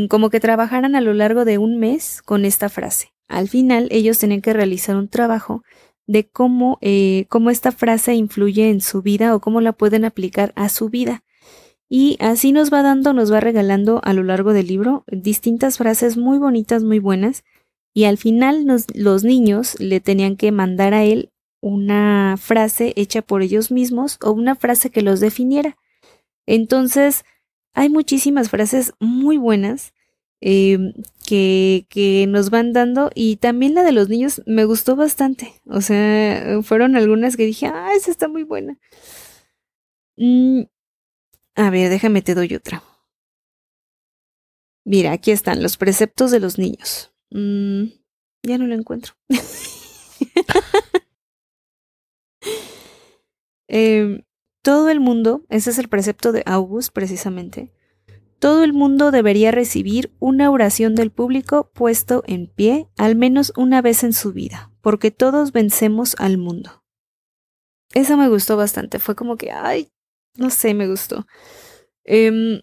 [0.09, 3.13] como que trabajaran a lo largo de un mes con esta frase.
[3.29, 5.63] Al final ellos tenían que realizar un trabajo
[6.07, 10.53] de cómo, eh, cómo esta frase influye en su vida o cómo la pueden aplicar
[10.57, 11.25] a su vida.
[11.89, 16.17] Y así nos va dando, nos va regalando a lo largo del libro distintas frases
[16.17, 17.45] muy bonitas, muy buenas.
[17.95, 18.65] Y al final
[18.95, 24.33] los niños le tenían que mandar a él una frase hecha por ellos mismos o
[24.33, 25.77] una frase que los definiera.
[26.47, 27.25] Entonces,
[27.75, 29.95] hay muchísimas frases muy buenas
[30.41, 30.93] em,
[31.27, 35.61] que, nos van dando y también la de los niños me gustó bastante.
[35.67, 38.79] O sea, fueron algunas que dije, ah, esa está muy buena.
[40.17, 40.63] Mm,
[41.57, 42.83] a ver, déjame te doy otra.
[44.85, 47.13] Mira, aquí están los preceptos de los niños.
[47.31, 47.85] Mm,
[48.43, 49.15] ya no lo encuentro.
[53.69, 54.23] Em,
[54.63, 57.73] todo el mundo, ese es el precepto de August precisamente,
[58.39, 63.83] todo el mundo debería recibir una oración del público puesto en pie al menos una
[63.83, 66.83] vez en su vida, porque todos vencemos al mundo.
[67.95, 69.93] Eso me gustó bastante, fue como que, ay,
[70.37, 71.27] no sé, me gustó.
[72.05, 72.63] Em,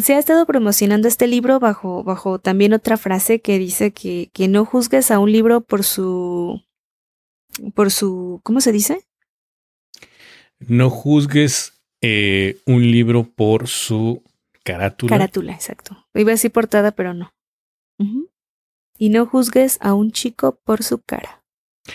[0.00, 4.48] se ha estado promocionando este libro bajo, bajo también otra frase que dice que, que
[4.48, 6.62] no juzgues a un libro por su.
[7.74, 8.40] por su.
[8.42, 9.06] ¿cómo se dice?
[10.68, 14.22] No juzgues eh, un libro por su
[14.64, 15.10] carátula.
[15.10, 15.96] Carátula, exacto.
[16.14, 17.32] Iba a decir portada, pero no.
[18.98, 21.42] Y no juzgues a un chico por su cara.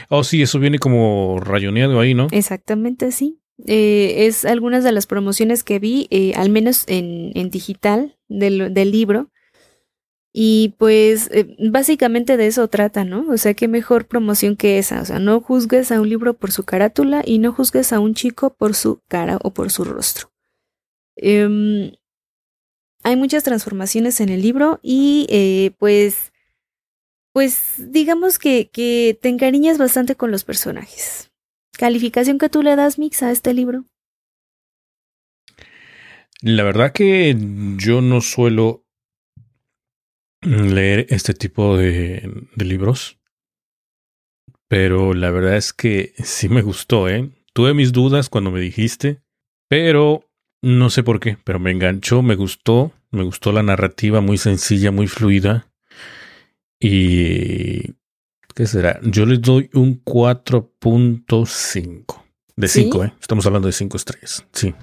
[0.09, 2.27] Oh, sí, eso viene como rayoneado ahí, ¿no?
[2.31, 3.39] Exactamente, sí.
[3.65, 8.73] Eh, es algunas de las promociones que vi, eh, al menos en, en digital del,
[8.73, 9.29] del, libro.
[10.33, 13.27] Y pues eh, básicamente de eso trata, ¿no?
[13.29, 15.01] O sea, qué mejor promoción que esa.
[15.01, 18.13] O sea, no juzgues a un libro por su carátula y no juzgues a un
[18.13, 20.31] chico por su cara o por su rostro.
[21.15, 21.91] Em,
[23.03, 26.31] hay muchas transformaciones en el libro y pues,
[27.33, 31.31] pues digamos que, que te encariñas bastante con los personajes.
[31.77, 33.85] ¿Calificación que tú le das, Mix, a este libro?
[36.41, 37.35] La verdad que
[37.77, 38.86] yo no suelo
[40.47, 43.19] leer este tipo de, de, libros,
[44.67, 47.29] pero la verdad es que sí me gustó, ¿eh?
[47.53, 49.21] Tuve mis dudas cuando me dijiste,
[49.67, 50.29] pero
[50.61, 54.91] no sé por qué, pero me enganchó, me gustó, me gustó la narrativa muy sencilla,
[54.91, 55.67] muy fluida
[56.79, 57.95] y
[58.57, 58.99] ¿Qué será?
[59.03, 62.23] Yo les doy un 4.5.
[62.55, 63.13] De 5, ¿eh?
[63.21, 64.47] Estamos hablando de 5 estrellas.
[64.51, 64.73] Sí.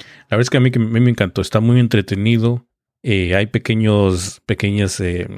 [0.00, 1.42] La verdad es que a mí, que me encantó.
[1.42, 2.66] Está muy entretenido.
[3.02, 5.28] Eh, hay pequeños, pequeños eh,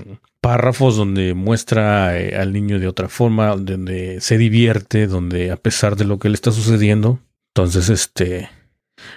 [0.41, 5.97] párrafos donde muestra eh, al niño de otra forma, donde se divierte, donde a pesar
[5.97, 7.21] de lo que le está sucediendo.
[7.55, 8.49] Entonces, este,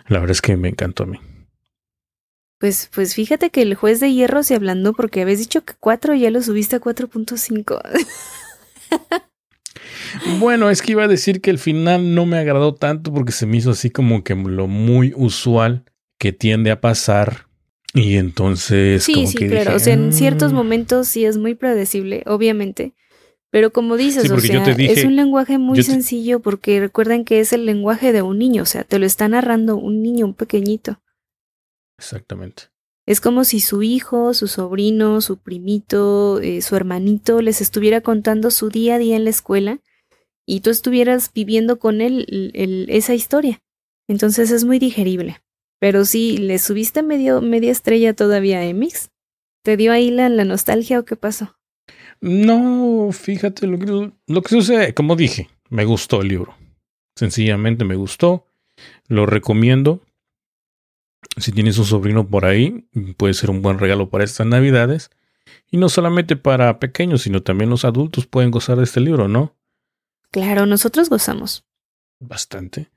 [0.08, 1.20] la verdad es que me encantó a mí.
[2.60, 6.16] Pues, pues fíjate que el juez de hierro se hablando porque habías dicho que 4
[6.16, 7.82] ya lo subiste a 4.5.
[10.40, 13.46] Bueno, es que iba a decir que el final no me agradó tanto porque se
[13.46, 15.86] me hizo así como que lo muy usual
[16.20, 17.48] que tiende a pasar.
[17.94, 19.04] Y entonces.
[19.04, 19.66] Sí, como sí, que claro.
[19.66, 20.56] dije, o sea, en ciertos "Ah".
[20.56, 22.94] momentos sí es muy predecible, obviamente.
[23.52, 27.24] Pero como dices, Sí, o sea, dije- es un lenguaje muy te- sencillo porque recuerden
[27.24, 30.26] que es el lenguaje de un niño, o sea, te lo está narrando un niño,
[30.26, 31.00] un pequeñito.
[32.00, 32.64] Exactamente.
[33.06, 38.50] Es como si su hijo, su sobrino, su primito, eh, su hermanito les estuviera contando
[38.50, 39.82] su día a día en la escuela
[40.48, 43.62] y tú estuvieras viviendo con él el- el- esa historia.
[44.08, 45.43] Entonces es muy digerible.
[45.84, 49.10] Pero sí, ¿le subiste medio, media estrella todavía a Emix?
[49.66, 51.58] ¿Te dio ahí la, la nostalgia o qué pasó?
[52.22, 54.94] No, fíjate lo que, lo que sucede.
[54.94, 56.56] Como dije, me gustó el libro.
[57.18, 58.48] Sencillamente me gustó.
[59.10, 60.00] Lo recomiendo.
[61.36, 65.10] Si tienes un sobrino por ahí, puede ser un buen regalo para estas navidades.
[65.70, 69.54] Y no solamente para pequeños, sino también los adultos pueden gozar de este libro, ¿no?
[70.32, 71.66] Claro, nosotros gozamos.
[72.22, 72.93] Bastante.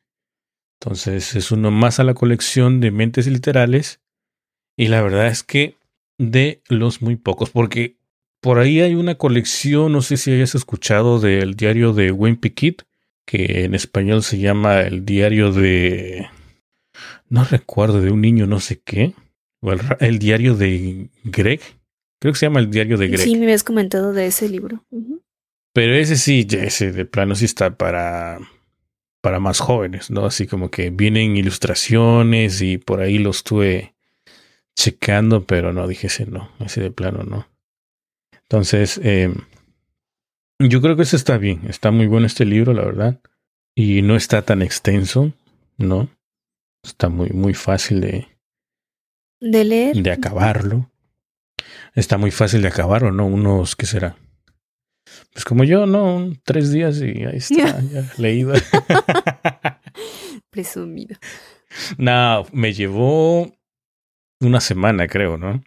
[0.80, 4.00] Entonces es uno más a la colección de mentes literales.
[4.76, 5.76] Y la verdad es que
[6.18, 7.96] de los muy pocos, porque
[8.40, 12.84] por ahí hay una colección, no sé si hayas escuchado del diario de Wayne Pickett,
[13.26, 16.28] que en español se llama el diario de...
[17.28, 19.14] No recuerdo, de un niño no sé qué.
[19.60, 21.60] O el, el diario de Greg.
[22.20, 23.20] Creo que se llama el diario de Greg.
[23.20, 24.84] Sí, me habías comentado de ese libro.
[25.72, 28.38] Pero ese sí, ya ese de plano sí está para,
[29.26, 30.24] para más jóvenes, ¿no?
[30.24, 33.96] Así como que vienen ilustraciones y por ahí lo estuve
[34.76, 37.48] checando, pero no, dije ese no, ese de plano no.
[38.42, 39.34] Entonces, eh,
[40.60, 41.62] Yo creo que ese está bien.
[41.68, 43.20] Está muy bueno este libro, la verdad.
[43.74, 45.32] Y no está tan extenso,
[45.76, 46.08] ¿no?
[46.84, 48.28] Está muy, muy fácil de,
[49.40, 49.96] de leer.
[49.96, 50.88] De acabarlo.
[51.96, 53.26] Está muy fácil de acabarlo, ¿no?
[53.26, 54.16] Unos, ¿qué será?
[55.36, 56.32] Pues como yo, ¿no?
[56.44, 58.54] Tres días y ahí está, ya leído.
[60.50, 61.14] Presumido.
[61.98, 63.52] No, me llevó
[64.40, 65.62] una semana, creo, ¿no?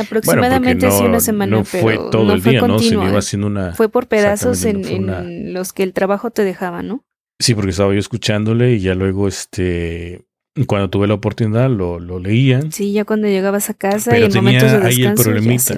[0.00, 1.58] Aproximadamente sí, una semana.
[1.58, 2.78] No fue todo el día, ¿no?
[2.78, 3.74] Se iba haciendo una.
[3.74, 7.04] Fue por pedazos en, los que el trabajo te dejaba, ¿no?
[7.38, 10.24] Sí, porque estaba yo escuchándole y ya luego, este.
[10.66, 12.62] Cuando tuve la oportunidad, lo, lo leía.
[12.70, 15.02] Sí, ya cuando llegabas a casa y en momentos de descanso.
[15.02, 15.74] Ahí el problemita.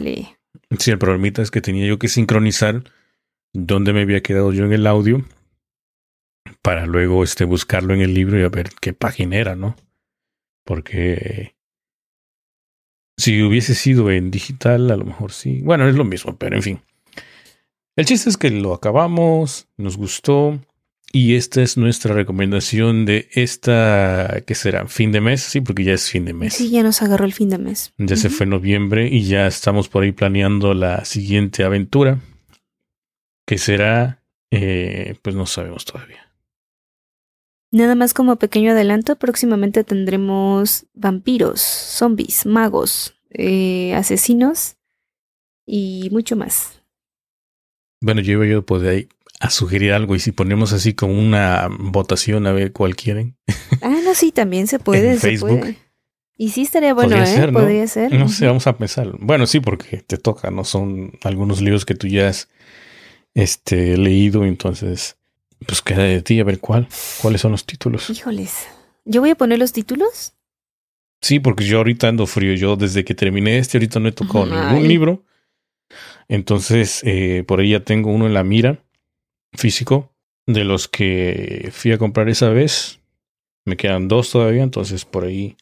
[0.78, 2.84] Sí, el problemita es que tenía yo que sincronizar
[3.52, 5.24] dónde me había quedado yo en el audio
[6.62, 9.76] para luego este, buscarlo en el libro y a ver qué página era, ¿no?
[10.64, 11.54] Porque
[13.18, 15.60] si hubiese sido en digital, a lo mejor sí.
[15.62, 16.80] Bueno, es lo mismo, pero en fin.
[17.96, 20.58] El chiste es que lo acabamos, nos gustó.
[21.14, 24.86] Y esta es nuestra recomendación de esta, ¿qué será?
[24.88, 25.42] ¿Fin de mes?
[25.42, 26.54] Sí, porque ya es fin de mes.
[26.54, 27.92] Sí, ya nos agarró el fin de mes.
[27.98, 32.18] Ya se fue noviembre y ya estamos por ahí planeando la siguiente aventura,
[33.46, 36.32] que será, eh, pues no sabemos todavía.
[37.70, 44.76] Nada más como pequeño adelanto, próximamente tendremos vampiros, zombies, magos, eh, asesinos
[45.66, 46.82] y mucho más.
[48.00, 49.08] Bueno, yo yo poder
[49.42, 53.36] a sugerir algo y si ponemos así como una votación a ver cuál quieren.
[53.84, 55.16] Ah, no, sí, también se puede.
[55.16, 55.74] Facebook.
[56.36, 57.26] Y sí estaría bueno, ¿eh?
[57.26, 57.58] Ser, ¿no?
[57.58, 58.14] Podría ser.
[58.14, 59.10] No sé, vamos a pensar.
[59.18, 60.62] Bueno, sí, porque te toca, ¿no?
[60.62, 62.48] Son algunos libros que tú ya has
[63.34, 65.16] este, leído, entonces
[65.66, 66.86] pues queda de ti a ver cuál,
[67.20, 68.08] cuáles son los títulos.
[68.08, 68.68] Híjoles.
[69.04, 70.34] ¿Yo voy a poner los títulos?
[71.20, 72.54] Sí, porque yo ahorita ando frío.
[72.54, 75.24] Yo desde que terminé este ahorita no he tocado ningún libro.
[76.28, 78.84] Entonces, eh, por ahí ya tengo uno en la mira,
[79.52, 80.10] físico,
[80.46, 83.00] de los que fui a comprar esa vez.
[83.64, 85.56] Me quedan dos todavía, entonces por ahí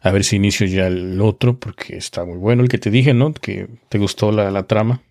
[0.00, 3.14] a ver si inicio ya el otro, porque está muy bueno el que te dije,
[3.14, 3.32] ¿no?
[3.34, 5.02] Que te gustó la, la trama.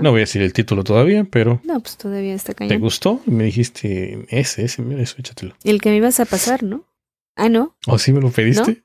[0.00, 1.60] No voy a decir el título todavía, pero.
[1.62, 2.70] No, pues todavía está cañón.
[2.70, 3.20] ¿Te gustó?
[3.26, 5.54] Me dijiste ese, ese, mira, eso, échatelo.
[5.62, 6.86] El que me ibas a pasar, ¿no?
[7.36, 7.76] Ah, no.
[7.86, 8.82] ¿O ¿Oh, sí me lo pediste?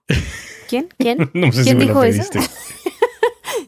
[0.68, 0.89] ¿Quién?
[0.97, 1.18] ¿Quién?
[1.34, 2.39] no sé ¿Quién si me dijo lo pediste.
[2.39, 2.49] eso?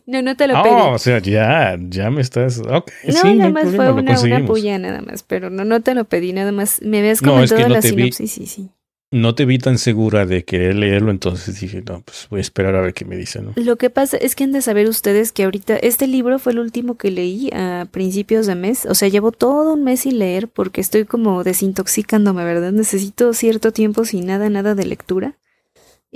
[0.06, 0.74] no, no te lo pedí.
[0.74, 2.60] Oh, o sea, ya, ya me estás.
[2.60, 5.66] Ok, no, sí, nada no más problema, fue una, una puya, nada más, pero no,
[5.66, 6.82] no te lo pedí, nada más.
[6.82, 8.12] Me habías comentado no, es que no la te vi.
[8.12, 8.70] sinopsis, sí, sí
[9.16, 12.76] no te vi tan segura de querer leerlo, entonces dije, no, pues voy a esperar
[12.76, 13.54] a ver qué me dice, ¿no?
[13.56, 16.60] Lo que pasa es que han de saber ustedes que ahorita este libro fue el
[16.60, 20.50] último que leí a principios de mes, o sea, llevo todo un mes sin leer
[20.50, 22.74] porque estoy como desintoxicándome, ¿verdad?
[22.74, 25.36] Necesito cierto tiempo sin nada, nada de lectura.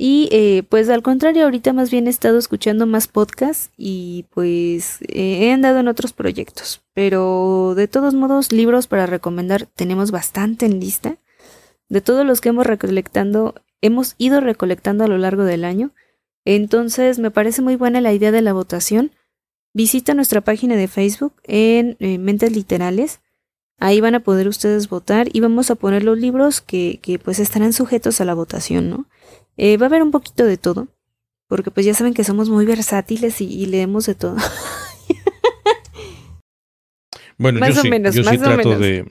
[0.02, 5.02] Y eh, pues al contrario, ahorita más bien he estado escuchando más podcasts y pues
[5.02, 6.82] eh, he andado en otros proyectos.
[6.94, 11.18] Pero de todos modos, libros para recomendar tenemos bastante en lista
[11.90, 15.92] de todos los que hemos recolectando, hemos ido recolectando a lo largo del año.
[16.46, 19.12] Entonces me parece muy buena la idea de la votación.
[19.74, 23.20] Visita nuestra página de Facebook en eh, Mentes Literales.
[23.80, 27.40] Ahí van a poder ustedes votar y vamos a poner los libros que, que pues
[27.40, 29.06] estarán sujetos a la votación, ¿no?
[29.58, 30.88] Eh, va a haber un poquito de todo,
[31.48, 34.38] porque pues ya saben que somos muy versátiles y, leemos de todo.
[37.38, 39.06] bueno, más yo o sí, menos, yo sí trato de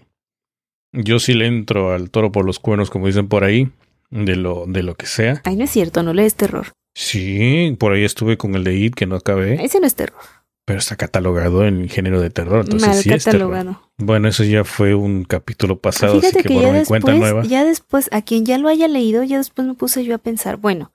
[0.93, 3.71] yo sí le entro al toro por los cuernos, como dicen por ahí,
[4.11, 5.43] de lo, de lo que sea.
[5.45, 6.69] Ay, no es cierto, no lees terror.
[6.95, 9.63] Sí, por ahí estuve con el de It que no acabé.
[9.63, 10.21] Ese no es terror.
[10.69, 13.71] Pero está catalogado en género de terror, entonces Mal sí catalogado.
[13.71, 13.89] es terror.
[13.97, 17.19] Bueno, eso ya fue un capítulo pasado, Fíjate así que, que ya mi cuenta después,
[17.19, 17.43] nueva.
[17.45, 20.59] ya después, a quien ya lo haya leído, ya después me puse yo a pensar,
[20.59, 20.93] bueno,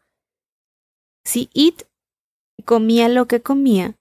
[1.26, 1.82] si It
[2.66, 3.96] comía lo que comía,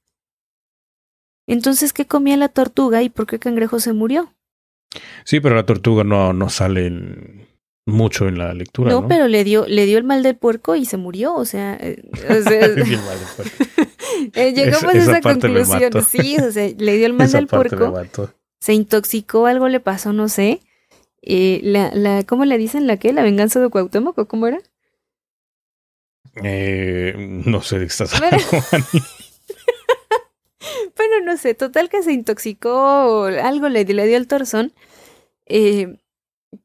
[1.48, 4.34] entonces ¿qué comía la tortuga y por qué Cangrejo se murió?
[5.24, 7.48] Sí, pero la tortuga no, no sale en-
[7.84, 9.02] mucho en la lectura, ¿no?
[9.02, 11.76] No, pero le dio, le dio el mal del puerco y se murió, o sea,
[11.80, 12.66] eh, o sea,
[14.34, 17.94] eh, llegamos a esa conclusión, sí, o sea, le dio el mal Esa del puerco,
[18.60, 20.60] se intoxicó, algo le pasó, no sé.
[21.20, 23.12] Eh, la, la, ¿cómo le dicen la qué?
[23.12, 24.60] ¿La venganza de Cuauhtémoc o cómo era?
[26.42, 27.14] Eh,
[27.44, 28.20] no sé de qué estás.
[30.96, 34.72] Bueno, no sé, total que se intoxicó o algo le, le dio el torzón.
[35.46, 35.98] Eh,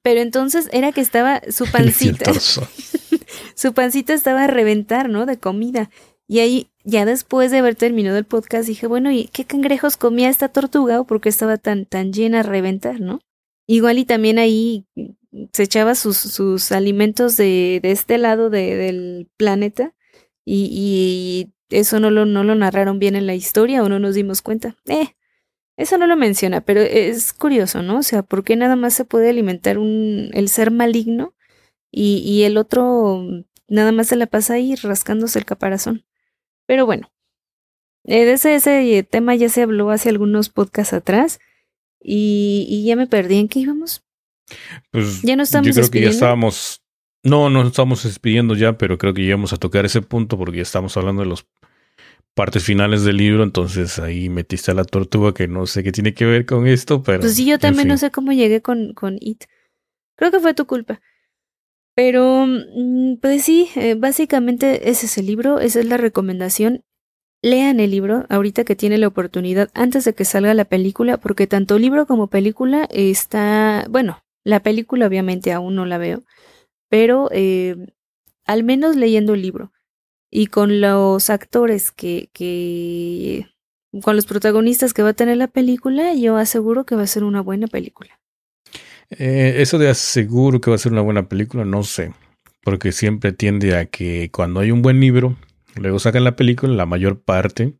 [0.01, 2.31] pero entonces era que estaba su pancita,
[3.55, 5.25] su pancita estaba a reventar, ¿no?
[5.25, 5.89] De comida.
[6.27, 10.29] Y ahí, ya después de haber terminado el podcast, dije, bueno, ¿y qué cangrejos comía
[10.29, 13.21] esta tortuga o por qué estaba tan, tan llena a reventar, no?
[13.65, 14.85] Igual y también ahí
[15.53, 19.93] se echaba sus, sus alimentos de, de este lado de- del planeta
[20.45, 20.69] y,
[21.69, 24.41] y eso no lo, no lo narraron bien en la historia o no nos dimos
[24.41, 24.75] cuenta.
[24.85, 25.09] Eh,
[25.78, 27.99] Eso no lo menciona, pero es curioso, ¿no?
[27.99, 31.36] O sea, ¿por qué nada más se puede alimentar un, el ser maligno
[31.91, 33.23] y, y el otro
[33.67, 36.03] nada más se la pasa ahí rascándose el caparazón?
[36.65, 37.11] Pero bueno,
[38.05, 41.39] eh, de ese, ese tema ya se habló hace algunos podcasts atrás
[42.01, 44.03] y, y ya me perdí en qué íbamos.
[44.91, 46.82] Pues Ya no estamos yo creo que ya estábamos.
[47.23, 50.63] No, no estamos despidiendo ya, pero creo que llegamos a tocar ese punto porque ya
[50.63, 51.45] estamos hablando de las
[52.38, 53.43] partes finales del libro.
[53.43, 57.03] Entonces ahí metiste a la tortuga que no sé qué tiene que ver con esto,
[57.03, 57.21] pero.
[57.21, 59.45] Pues sí, yo en también no sé cómo llegué con, con It.
[60.15, 61.01] Creo que fue tu culpa.
[61.95, 66.83] Pero, mm, pues sí, eh, básicamente ese es el libro, esa es la recomendación.
[67.41, 71.47] Lean el libro ahorita que tiene la oportunidad antes de que salga la película, porque
[71.47, 76.23] tanto libro como película está, bueno, la película obviamente aún no la veo,
[76.89, 77.75] pero eh,
[78.45, 79.71] al menos leyendo el libro
[80.30, 83.47] y con los actores que, que,
[84.01, 87.23] con los protagonistas que va a tener la película, yo aseguro que va a ser
[87.23, 88.19] una buena película.
[89.09, 92.13] Eh, eso de aseguro que va a ser una buena película, no sé.
[92.63, 95.38] Porque siempre tiende a que cuando hay un buen libro,
[95.75, 97.75] luego sacan la película, la mayor parte,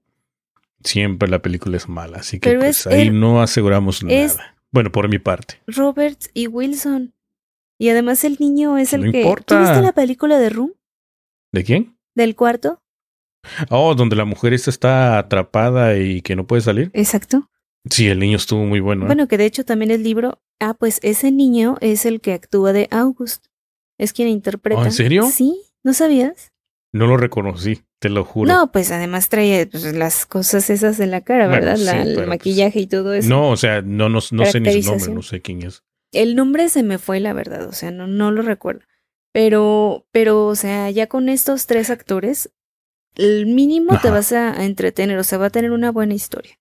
[0.84, 2.20] siempre la película es mala.
[2.20, 4.56] Así que pues, es ahí el- no aseguramos nada.
[4.72, 5.60] Bueno, por mi parte.
[5.68, 7.14] Roberts y Wilson.
[7.78, 9.22] Y además el niño es el No que...
[9.22, 9.56] importa.
[9.56, 10.74] ¿Tú viste la película de Room?
[11.52, 11.97] ¿De quién?
[12.18, 12.82] ¿Del cuarto?
[13.70, 16.90] Oh, donde la mujer esta está atrapada y que no puede salir.
[16.94, 17.48] Exacto.
[17.92, 19.04] Sí, el niño estuvo muy bueno.
[19.04, 19.06] ¿eh?
[19.06, 20.42] Bueno, que de hecho también el libro...
[20.60, 23.46] Ah, pues ese niño es el que actúa de August.
[24.00, 24.82] Es quien interpreta.
[24.82, 25.30] ¿Oh, en serio?
[25.32, 26.52] Sí, ¿no sabías?
[26.92, 28.52] No lo reconocí, te lo juro.
[28.52, 31.78] No, pues además trae pues, las cosas esas en la cara, Bueno, ¿verdad?
[31.78, 33.30] sí, La- el pues, maquillaje y todo eso.
[33.30, 35.84] No, o sea, no, no, no sé ni su nombre, no sé quién es.
[36.12, 38.82] El nombre se me fue, la verdad, o sea, no, no lo recuerdo.
[39.38, 42.50] Pero, pero, o sea, ya con estos tres actores,
[43.14, 46.60] el mínimo te vas a, entretener, o sea, va a tener una buena historia.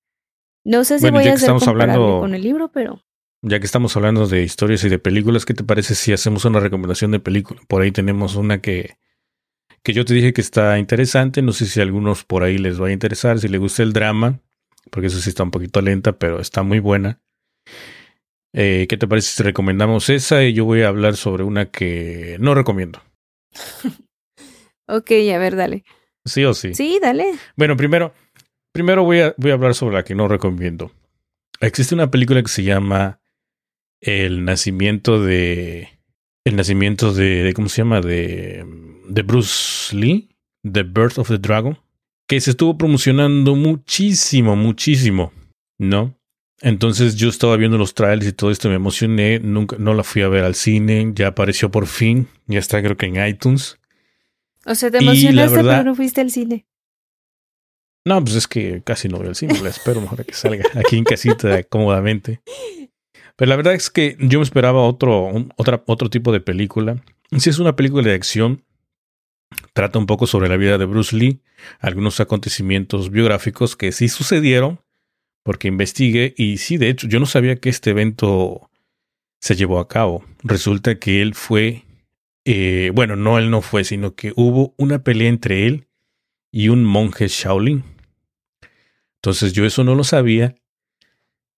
[0.62, 3.02] No sé si Bueno, voy a comparable hablando- con el libro, pero
[3.40, 6.60] Ya que estamos hablando de historias y de películas, ¿qué te parece si hacemos una
[6.60, 7.62] recomendación de película?
[7.66, 8.98] Por ahí tenemos una que,
[9.82, 11.40] que yo te dije que está interesante.
[11.40, 13.94] No sé si a algunos por ahí les va a interesar, si les gusta el
[13.94, 14.42] drama,
[14.90, 17.22] porque eso sí está un poquito lenta, pero está muy buena.
[18.58, 20.42] Eh, ¿Qué te parece si recomendamos esa?
[20.42, 23.02] Y yo voy a hablar sobre una que no recomiendo.
[24.88, 25.84] ok, a ver, dale.
[26.24, 26.74] Sí o sí.
[26.74, 27.32] Sí, dale.
[27.56, 28.14] Bueno, primero,
[28.72, 30.90] primero voy a, voy a hablar sobre la que no recomiendo.
[31.60, 33.20] Existe una película que se llama
[34.00, 35.88] El nacimiento de.
[36.44, 37.42] El nacimiento de.
[37.42, 38.00] de- ¿Cómo se llama?
[38.00, 38.64] De.
[39.08, 40.30] De Bruce Lee.
[40.64, 41.78] The Birth of the Dragon.
[42.28, 45.32] Que se estuvo promocionando muchísimo, muchísimo.
[45.78, 46.15] ¿No?
[46.62, 49.38] Entonces yo estaba viendo los trailers y todo esto, me emocioné.
[49.40, 51.12] Nunca, no la fui a ver al cine.
[51.14, 52.28] Ya apareció por fin.
[52.46, 53.78] Ya está, creo que en iTunes.
[54.64, 56.66] O sea, te emocionaste, verdad- pero no fuiste al cine.
[58.06, 60.96] No, pues es que casi no voy al cine, la espero mejor que salga aquí
[60.96, 62.40] en casita cómodamente.
[63.36, 67.02] Pero la verdad es que yo me esperaba otro, un- otra, otro tipo de película.
[67.36, 68.64] Si es una película de acción,
[69.72, 71.42] trata un poco sobre la vida de Bruce Lee,
[71.80, 74.80] algunos acontecimientos biográficos que sí sucedieron,
[75.46, 78.68] porque investigué y sí, de hecho, yo no sabía que este evento
[79.40, 80.24] se llevó a cabo.
[80.42, 81.84] Resulta que él fue,
[82.44, 85.86] eh, bueno, no él no fue, sino que hubo una pelea entre él
[86.50, 87.84] y un monje Shaolin.
[89.22, 90.56] Entonces yo eso no lo sabía.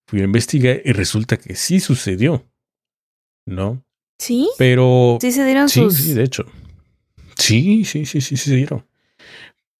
[0.05, 2.45] Fui a investigar y resulta que sí sucedió.
[3.47, 3.83] ¿No?
[4.19, 4.51] ¿Sí?
[4.59, 5.17] Pero...
[5.19, 5.95] Sí se dieron Sí, sus...
[5.95, 6.45] sí, de hecho.
[7.37, 8.85] Sí, sí, sí, sí, sí, se dieron.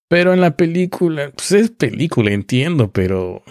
[0.07, 3.43] Pero en la película, pues es película, entiendo, pero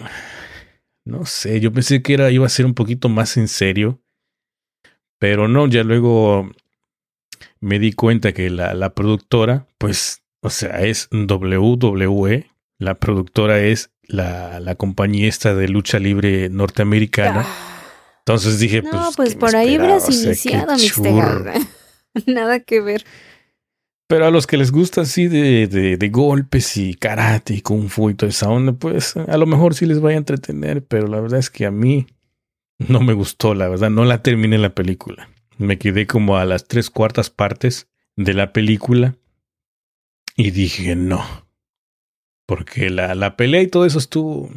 [1.09, 4.01] no sé, yo pensé que era, iba a ser un poquito más en serio.
[5.17, 6.49] Pero no, ya luego
[7.59, 12.49] me di cuenta que la, la productora, pues, o sea, es WWE.
[12.77, 17.43] La productora es la, la compañía esta de lucha libre norteamericana.
[17.45, 17.79] Ah.
[18.19, 19.15] Entonces dije, No, pues.
[19.15, 20.75] pues ¿qué me por ahí hubieras O sea, iniciado.
[22.25, 23.05] Nada que ver.
[24.09, 28.09] Pero a los que les gusta así de, de, golpes y karate y kung fu
[28.09, 31.21] y toda esa onda, pues a lo mejor sí les vaya a entretener, pero la
[31.21, 32.07] verdad es que a mí
[32.79, 35.29] no me gustó, la verdad, no la terminé la película.
[35.59, 39.15] Me quedé como a las tres cuartas partes de la película
[40.35, 41.23] y dije no.
[42.47, 44.49] Porque la, la pelea y todo eso estuvo...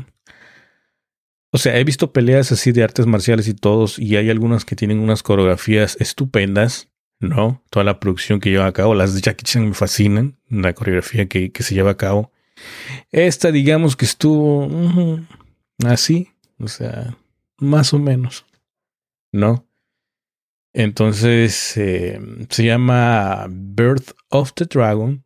[1.51, 4.77] O sea, he visto peleas así de artes marciales y todos, y hay algunas que
[4.77, 6.89] tienen unas coreografías estupendas,
[7.23, 7.63] ¿no?
[7.71, 11.27] Toda la producción que lleva a cabo, las de Jackie Chan me fascinan, la coreografía
[11.27, 12.31] que, que se lleva a cabo.
[13.11, 14.69] Esta, digamos que estuvo
[15.87, 17.17] así, o sea,
[17.59, 18.45] más o menos,
[19.33, 19.67] ¿no?
[20.75, 22.21] Entonces, eh,
[22.51, 25.25] se llama Birth of the Dragon.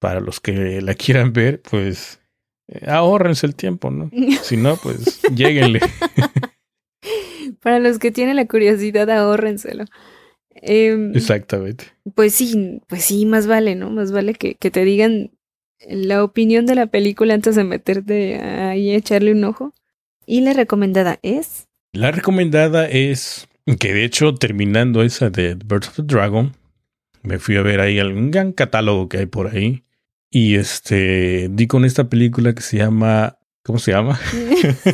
[0.00, 2.20] Para los que la quieran ver, pues
[2.68, 4.10] Eh, ahórrense el tiempo, ¿no?
[4.42, 5.80] Si no, pues lléguenle.
[7.62, 9.84] Para los que tienen la curiosidad, ahórrenselo.
[10.66, 11.84] Em, Exactamente.
[12.14, 13.90] Pues sí, pues sí, más vale, ¿no?
[13.90, 15.30] Más vale que, que te digan
[15.86, 19.74] la opinión de la película antes de meterte ahí a echarle un ojo.
[20.26, 21.68] ¿Y la recomendada es?
[21.92, 23.46] La recomendada es
[23.78, 26.56] que de hecho terminando esa de Birds of the Dragon,
[27.22, 29.84] me fui a ver ahí algún gran catálogo que hay por ahí.
[30.30, 34.18] Y este, di con esta película que se llama, ¿cómo se llama?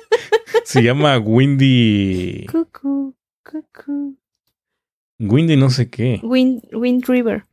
[0.64, 2.46] se llama Windy.
[2.46, 4.16] Cuckoo, cuckoo.
[5.18, 6.20] Windy no sé qué.
[6.22, 7.44] Wind, Wind River.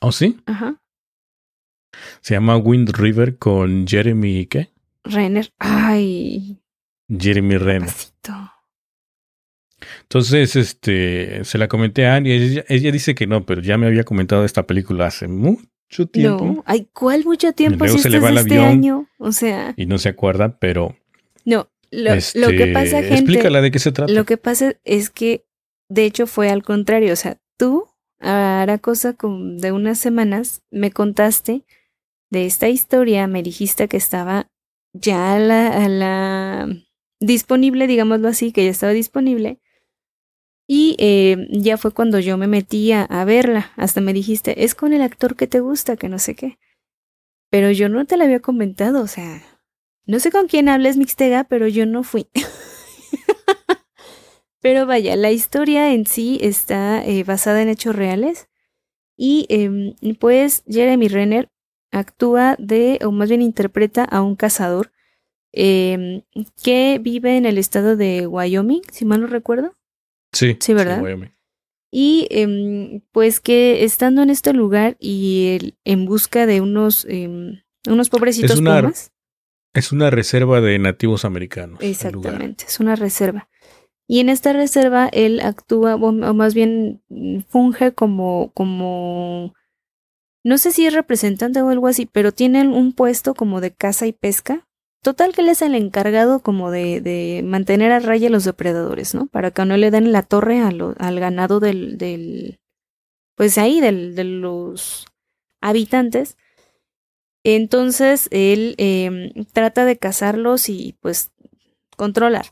[0.00, 0.36] ¿Oh, sí?
[0.46, 0.80] Ajá.
[2.20, 4.70] Se llama Wind River con Jeremy, ¿qué?
[5.04, 5.50] Renner.
[5.58, 6.58] Ay.
[7.08, 7.88] Jeremy Renner.
[7.88, 8.50] Pasito.
[10.02, 12.34] Entonces, este, se la comenté a Annie.
[12.34, 16.44] Ella, ella dice que no, pero ya me había comentado esta película hace mucho tiempo.
[16.44, 17.84] No, ay, ¿cuál mucho tiempo?
[17.84, 18.68] luego Si se le va el este avión.
[18.68, 19.08] año.
[19.18, 20.96] O sea, Y no se acuerda, pero.
[21.44, 21.68] no.
[21.90, 23.14] Lo, este, lo que pasa, gente.
[23.14, 24.12] Explícala de qué se trata.
[24.12, 25.44] Lo que pasa es que,
[25.88, 27.12] de hecho, fue al contrario.
[27.12, 27.88] O sea, tú,
[28.20, 31.64] hará cosa de unas semanas, me contaste
[32.30, 34.50] de esta historia, me dijiste que estaba
[34.92, 36.68] ya a la,
[37.20, 39.60] disponible, digámoslo así, que ya estaba disponible.
[40.66, 43.72] Y eh, ya fue cuando yo me metí a, a verla.
[43.76, 46.58] Hasta me dijiste, es con el actor que te gusta, que no sé qué.
[47.50, 49.42] Pero yo no te la había comentado, o sea,
[50.06, 52.26] no sé con quién hables, Mixtega, pero yo no fui.
[54.64, 58.48] pero vaya, la historia en sí está eh, basada en hechos reales.
[59.14, 61.50] Y em, pues Jeremy Renner
[61.92, 64.90] actúa de, o más bien interpreta a un cazador
[65.52, 66.22] em,
[66.62, 69.76] que vive en el estado de Wyoming, si mal no recuerdo.
[70.32, 70.56] Sí.
[70.60, 71.02] Sí, ¿verdad?
[71.02, 71.30] Wyoming.
[71.92, 77.06] Y em, pues que estando en este lugar y el- en busca de unos,
[77.86, 79.10] unos pobrecitos Es una- pumas.
[79.74, 81.80] Es una reserva de nativos americanos.
[81.82, 83.50] Exactamente, es una reserva.
[84.06, 89.54] Y en esta reserva él actúa, o más bien mm, funge como, como,
[90.44, 94.06] no sé si es representante o algo así, pero tiene un puesto como de caza
[94.06, 94.68] y pesca.
[95.02, 99.14] Total que él es el encargado como de, de mantener a raya a los depredadores,
[99.14, 99.26] ¿no?
[99.26, 102.58] Para que no le den la torre al ganado del, del
[103.36, 105.06] pues ahí, del, de los
[105.60, 106.36] habitantes.
[107.44, 111.30] Entonces él em, trata de cazarlos y pues
[111.96, 112.46] controlar.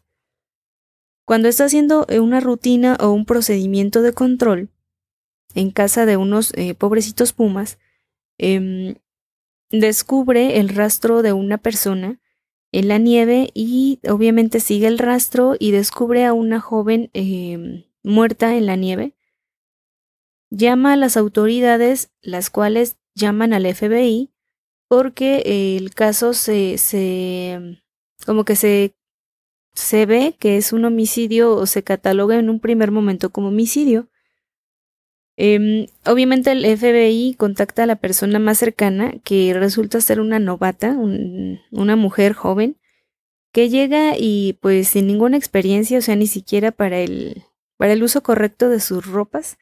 [1.33, 4.69] Cuando está haciendo eh, una rutina o un procedimiento de control
[5.55, 7.79] en casa de unos eh, pobrecitos pumas,
[8.37, 8.97] em,
[9.71, 12.21] descubre el rastro de una persona
[12.71, 18.55] en la nieve y obviamente sigue el rastro y descubre a una joven em, muerta
[18.55, 19.15] en la nieve.
[20.51, 24.35] Llama a las autoridades, las cuales llaman al FBI
[24.87, 27.81] porque el caso se, se
[28.27, 28.95] como que se
[29.75, 34.09] se ve que es un homicidio o se cataloga en un primer momento como homicidio.
[35.37, 40.91] Em, obviamente el FBI contacta a la persona más cercana, que resulta ser una novata,
[40.91, 42.77] un- una mujer joven,
[43.53, 47.45] que llega y pues sin ninguna experiencia, o sea, ni siquiera para el,
[47.79, 49.59] para el uso correcto de sus ropas,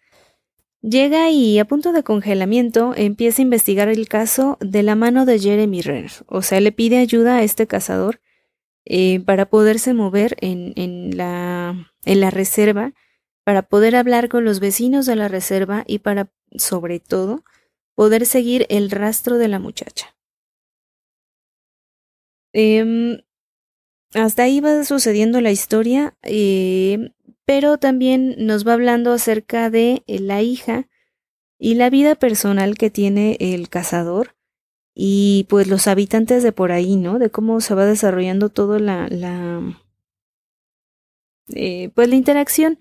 [0.83, 5.39] llega y a punto de congelamiento empieza a investigar el caso de la mano de
[5.39, 6.13] Jeremy Renner.
[6.27, 8.21] O sea, le pide ayuda a este cazador
[8.85, 12.93] eh, para poderse mover en, en, la, en la reserva,
[13.45, 17.45] para poder hablar con los vecinos de la reserva y para, sobre todo,
[17.95, 20.17] poder seguir el rastro de la muchacha.
[22.53, 23.21] Em,
[24.15, 27.13] hasta ahí va sucediendo la historia, eh,
[27.45, 30.89] pero también nos va hablando acerca de la hija
[31.59, 34.35] y la vida personal que tiene el cazador
[34.95, 37.19] y pues los habitantes de por ahí, ¿no?
[37.19, 39.63] De cómo se va desarrollando todo la, la
[41.55, 42.79] eh, pues la interacción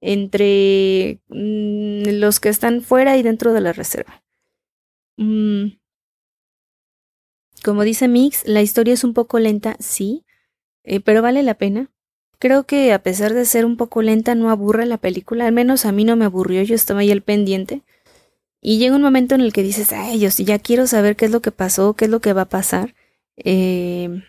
[0.00, 4.22] entre mm, los que están fuera y dentro de la reserva.
[5.16, 5.78] Mm.
[7.64, 10.24] Como dice Mix, la historia es un poco lenta, sí,
[10.84, 11.90] eh, pero vale la pena.
[12.38, 15.46] Creo que a pesar de ser un poco lenta, no aburre la película.
[15.46, 17.82] Al menos a mí no me aburrió, yo estaba ahí al pendiente.
[18.68, 21.26] Y llega un momento en el que dices, ay, yo sí ya quiero saber qué
[21.26, 22.96] es lo que pasó, qué es lo que va a pasar.
[23.36, 24.24] Eh,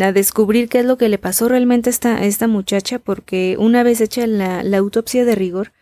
[0.00, 4.00] a descubrir qué es lo que le pasó realmente a esta, muchacha, porque una vez
[4.00, 5.72] hecha la, la autopsia de rigor,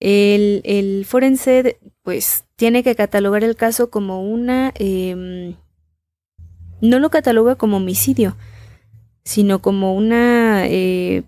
[0.00, 4.72] el, el forense pues tiene que catalogar el caso como una...
[4.74, 5.54] eh,
[6.80, 8.36] no lo cataloga como homicidio,
[9.22, 10.66] sino como una...
[10.66, 11.22] Eh,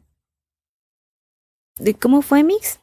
[1.79, 2.81] ¿de ¿Cómo fue, Mix?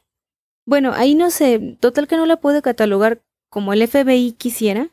[0.66, 4.90] Bueno, ahí no sé, total que no la puede catalogar como el FBI quisiera,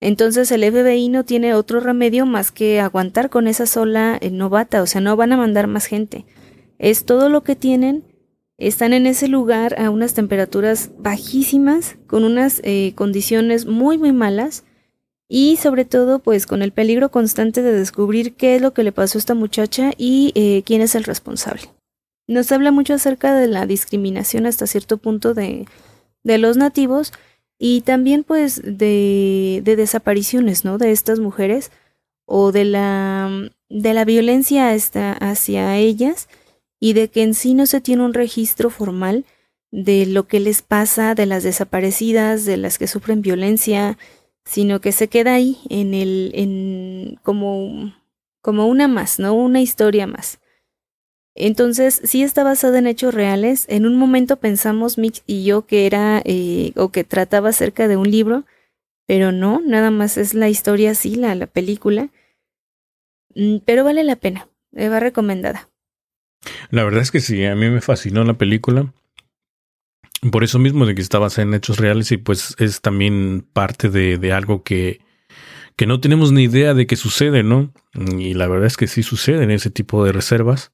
[0.00, 4.82] Entonces el FBI no tiene otro remedio más que aguantar con esa sola eh, novata,
[4.82, 6.24] o sea, no van a mandar más gente.
[6.78, 8.04] Es todo lo que tienen.
[8.58, 14.64] Están en ese lugar a unas temperaturas bajísimas, con unas eh, condiciones muy, muy malas
[15.28, 18.92] y sobre todo pues con el peligro constante de descubrir qué es lo que le
[18.92, 21.62] pasó a esta muchacha y eh, quién es el responsable.
[22.28, 25.66] Nos habla mucho acerca de la discriminación hasta cierto punto de,
[26.22, 27.12] de los nativos
[27.58, 30.78] y también pues de, de, desapariciones, ¿no?
[30.78, 31.72] De estas mujeres
[32.26, 36.28] o de la, de la violencia hasta hacia ellas
[36.78, 39.24] y de que en sí no se tiene un registro formal
[39.70, 43.98] de lo que les pasa, de las desaparecidas, de las que sufren violencia,
[44.44, 47.94] sino que se queda ahí en el, en como,
[48.40, 49.34] como una más, ¿no?
[49.34, 50.40] Una historia más.
[51.40, 53.64] Entonces, sí está basada en hechos reales.
[53.68, 57.96] En un momento pensamos Mick y yo que era eh, o que trataba acerca de
[57.96, 58.44] un libro,
[59.06, 62.10] pero no, nada más es la historia así, la, la película.
[63.36, 65.68] Mm, pero vale la pena, va recomendada.
[66.70, 68.92] La verdad es que sí, a mí me fascinó la película.
[70.32, 73.90] Por eso mismo de que está basada en hechos reales y pues es también parte
[73.90, 75.00] de, de algo que,
[75.76, 77.72] que no tenemos ni idea de que sucede, ¿no?
[77.94, 80.72] Y la verdad es que sí sucede en ese tipo de reservas.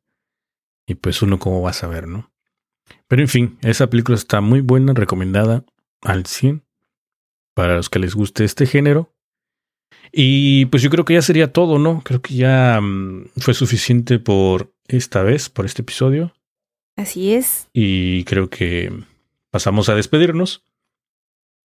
[0.87, 2.31] Y pues uno cómo va a saber, ¿no?
[3.09, 5.65] Pero en fin, esa película está muy buena, recomendada
[6.03, 6.63] al 100
[7.55, 9.15] para los que les guste este género.
[10.13, 12.03] Y pues yo creo que ya sería todo, ¿no?
[12.05, 16.35] Creo que ya um, fue suficiente por esta vez, por este episodio.
[16.97, 17.69] Así es.
[17.73, 18.93] Y creo que
[19.51, 20.63] pasamos a despedirnos.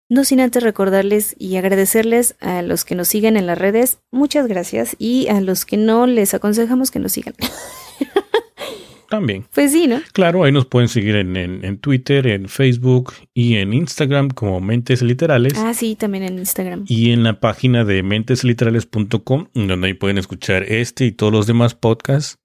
[0.07, 4.45] No sin antes recordarles y agradecerles a los que nos siguen en las redes, muchas
[4.45, 7.33] gracias, y a los que no les aconsejamos que nos sigan.
[9.09, 9.45] También.
[9.53, 10.01] Pues sí, ¿no?
[10.13, 14.61] Claro, ahí nos pueden seguir en, en, en, Twitter, en Facebook y en Instagram como
[14.61, 15.53] Mentes Literales.
[15.57, 16.85] Ah, sí, también en Instagram.
[16.87, 21.75] Y en la página de mentesliterales.com, donde ahí pueden escuchar este y todos los demás
[21.75, 22.39] podcasts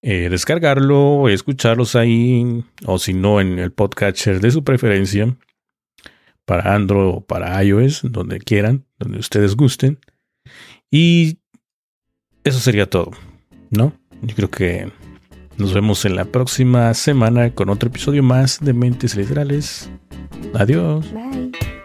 [0.00, 5.36] eh, descargarlo, escucharlos ahí, o si no, en el podcatcher de su preferencia,
[6.44, 9.98] para Android o para iOS, donde quieran, donde ustedes gusten.
[10.90, 11.38] Y
[12.44, 13.10] eso sería todo,
[13.70, 13.92] ¿no?
[14.22, 14.92] Yo creo que
[15.58, 19.90] nos vemos en la próxima semana con otro episodio más de Mentes Literales.
[20.54, 21.12] Adiós.
[21.12, 21.77] Bye.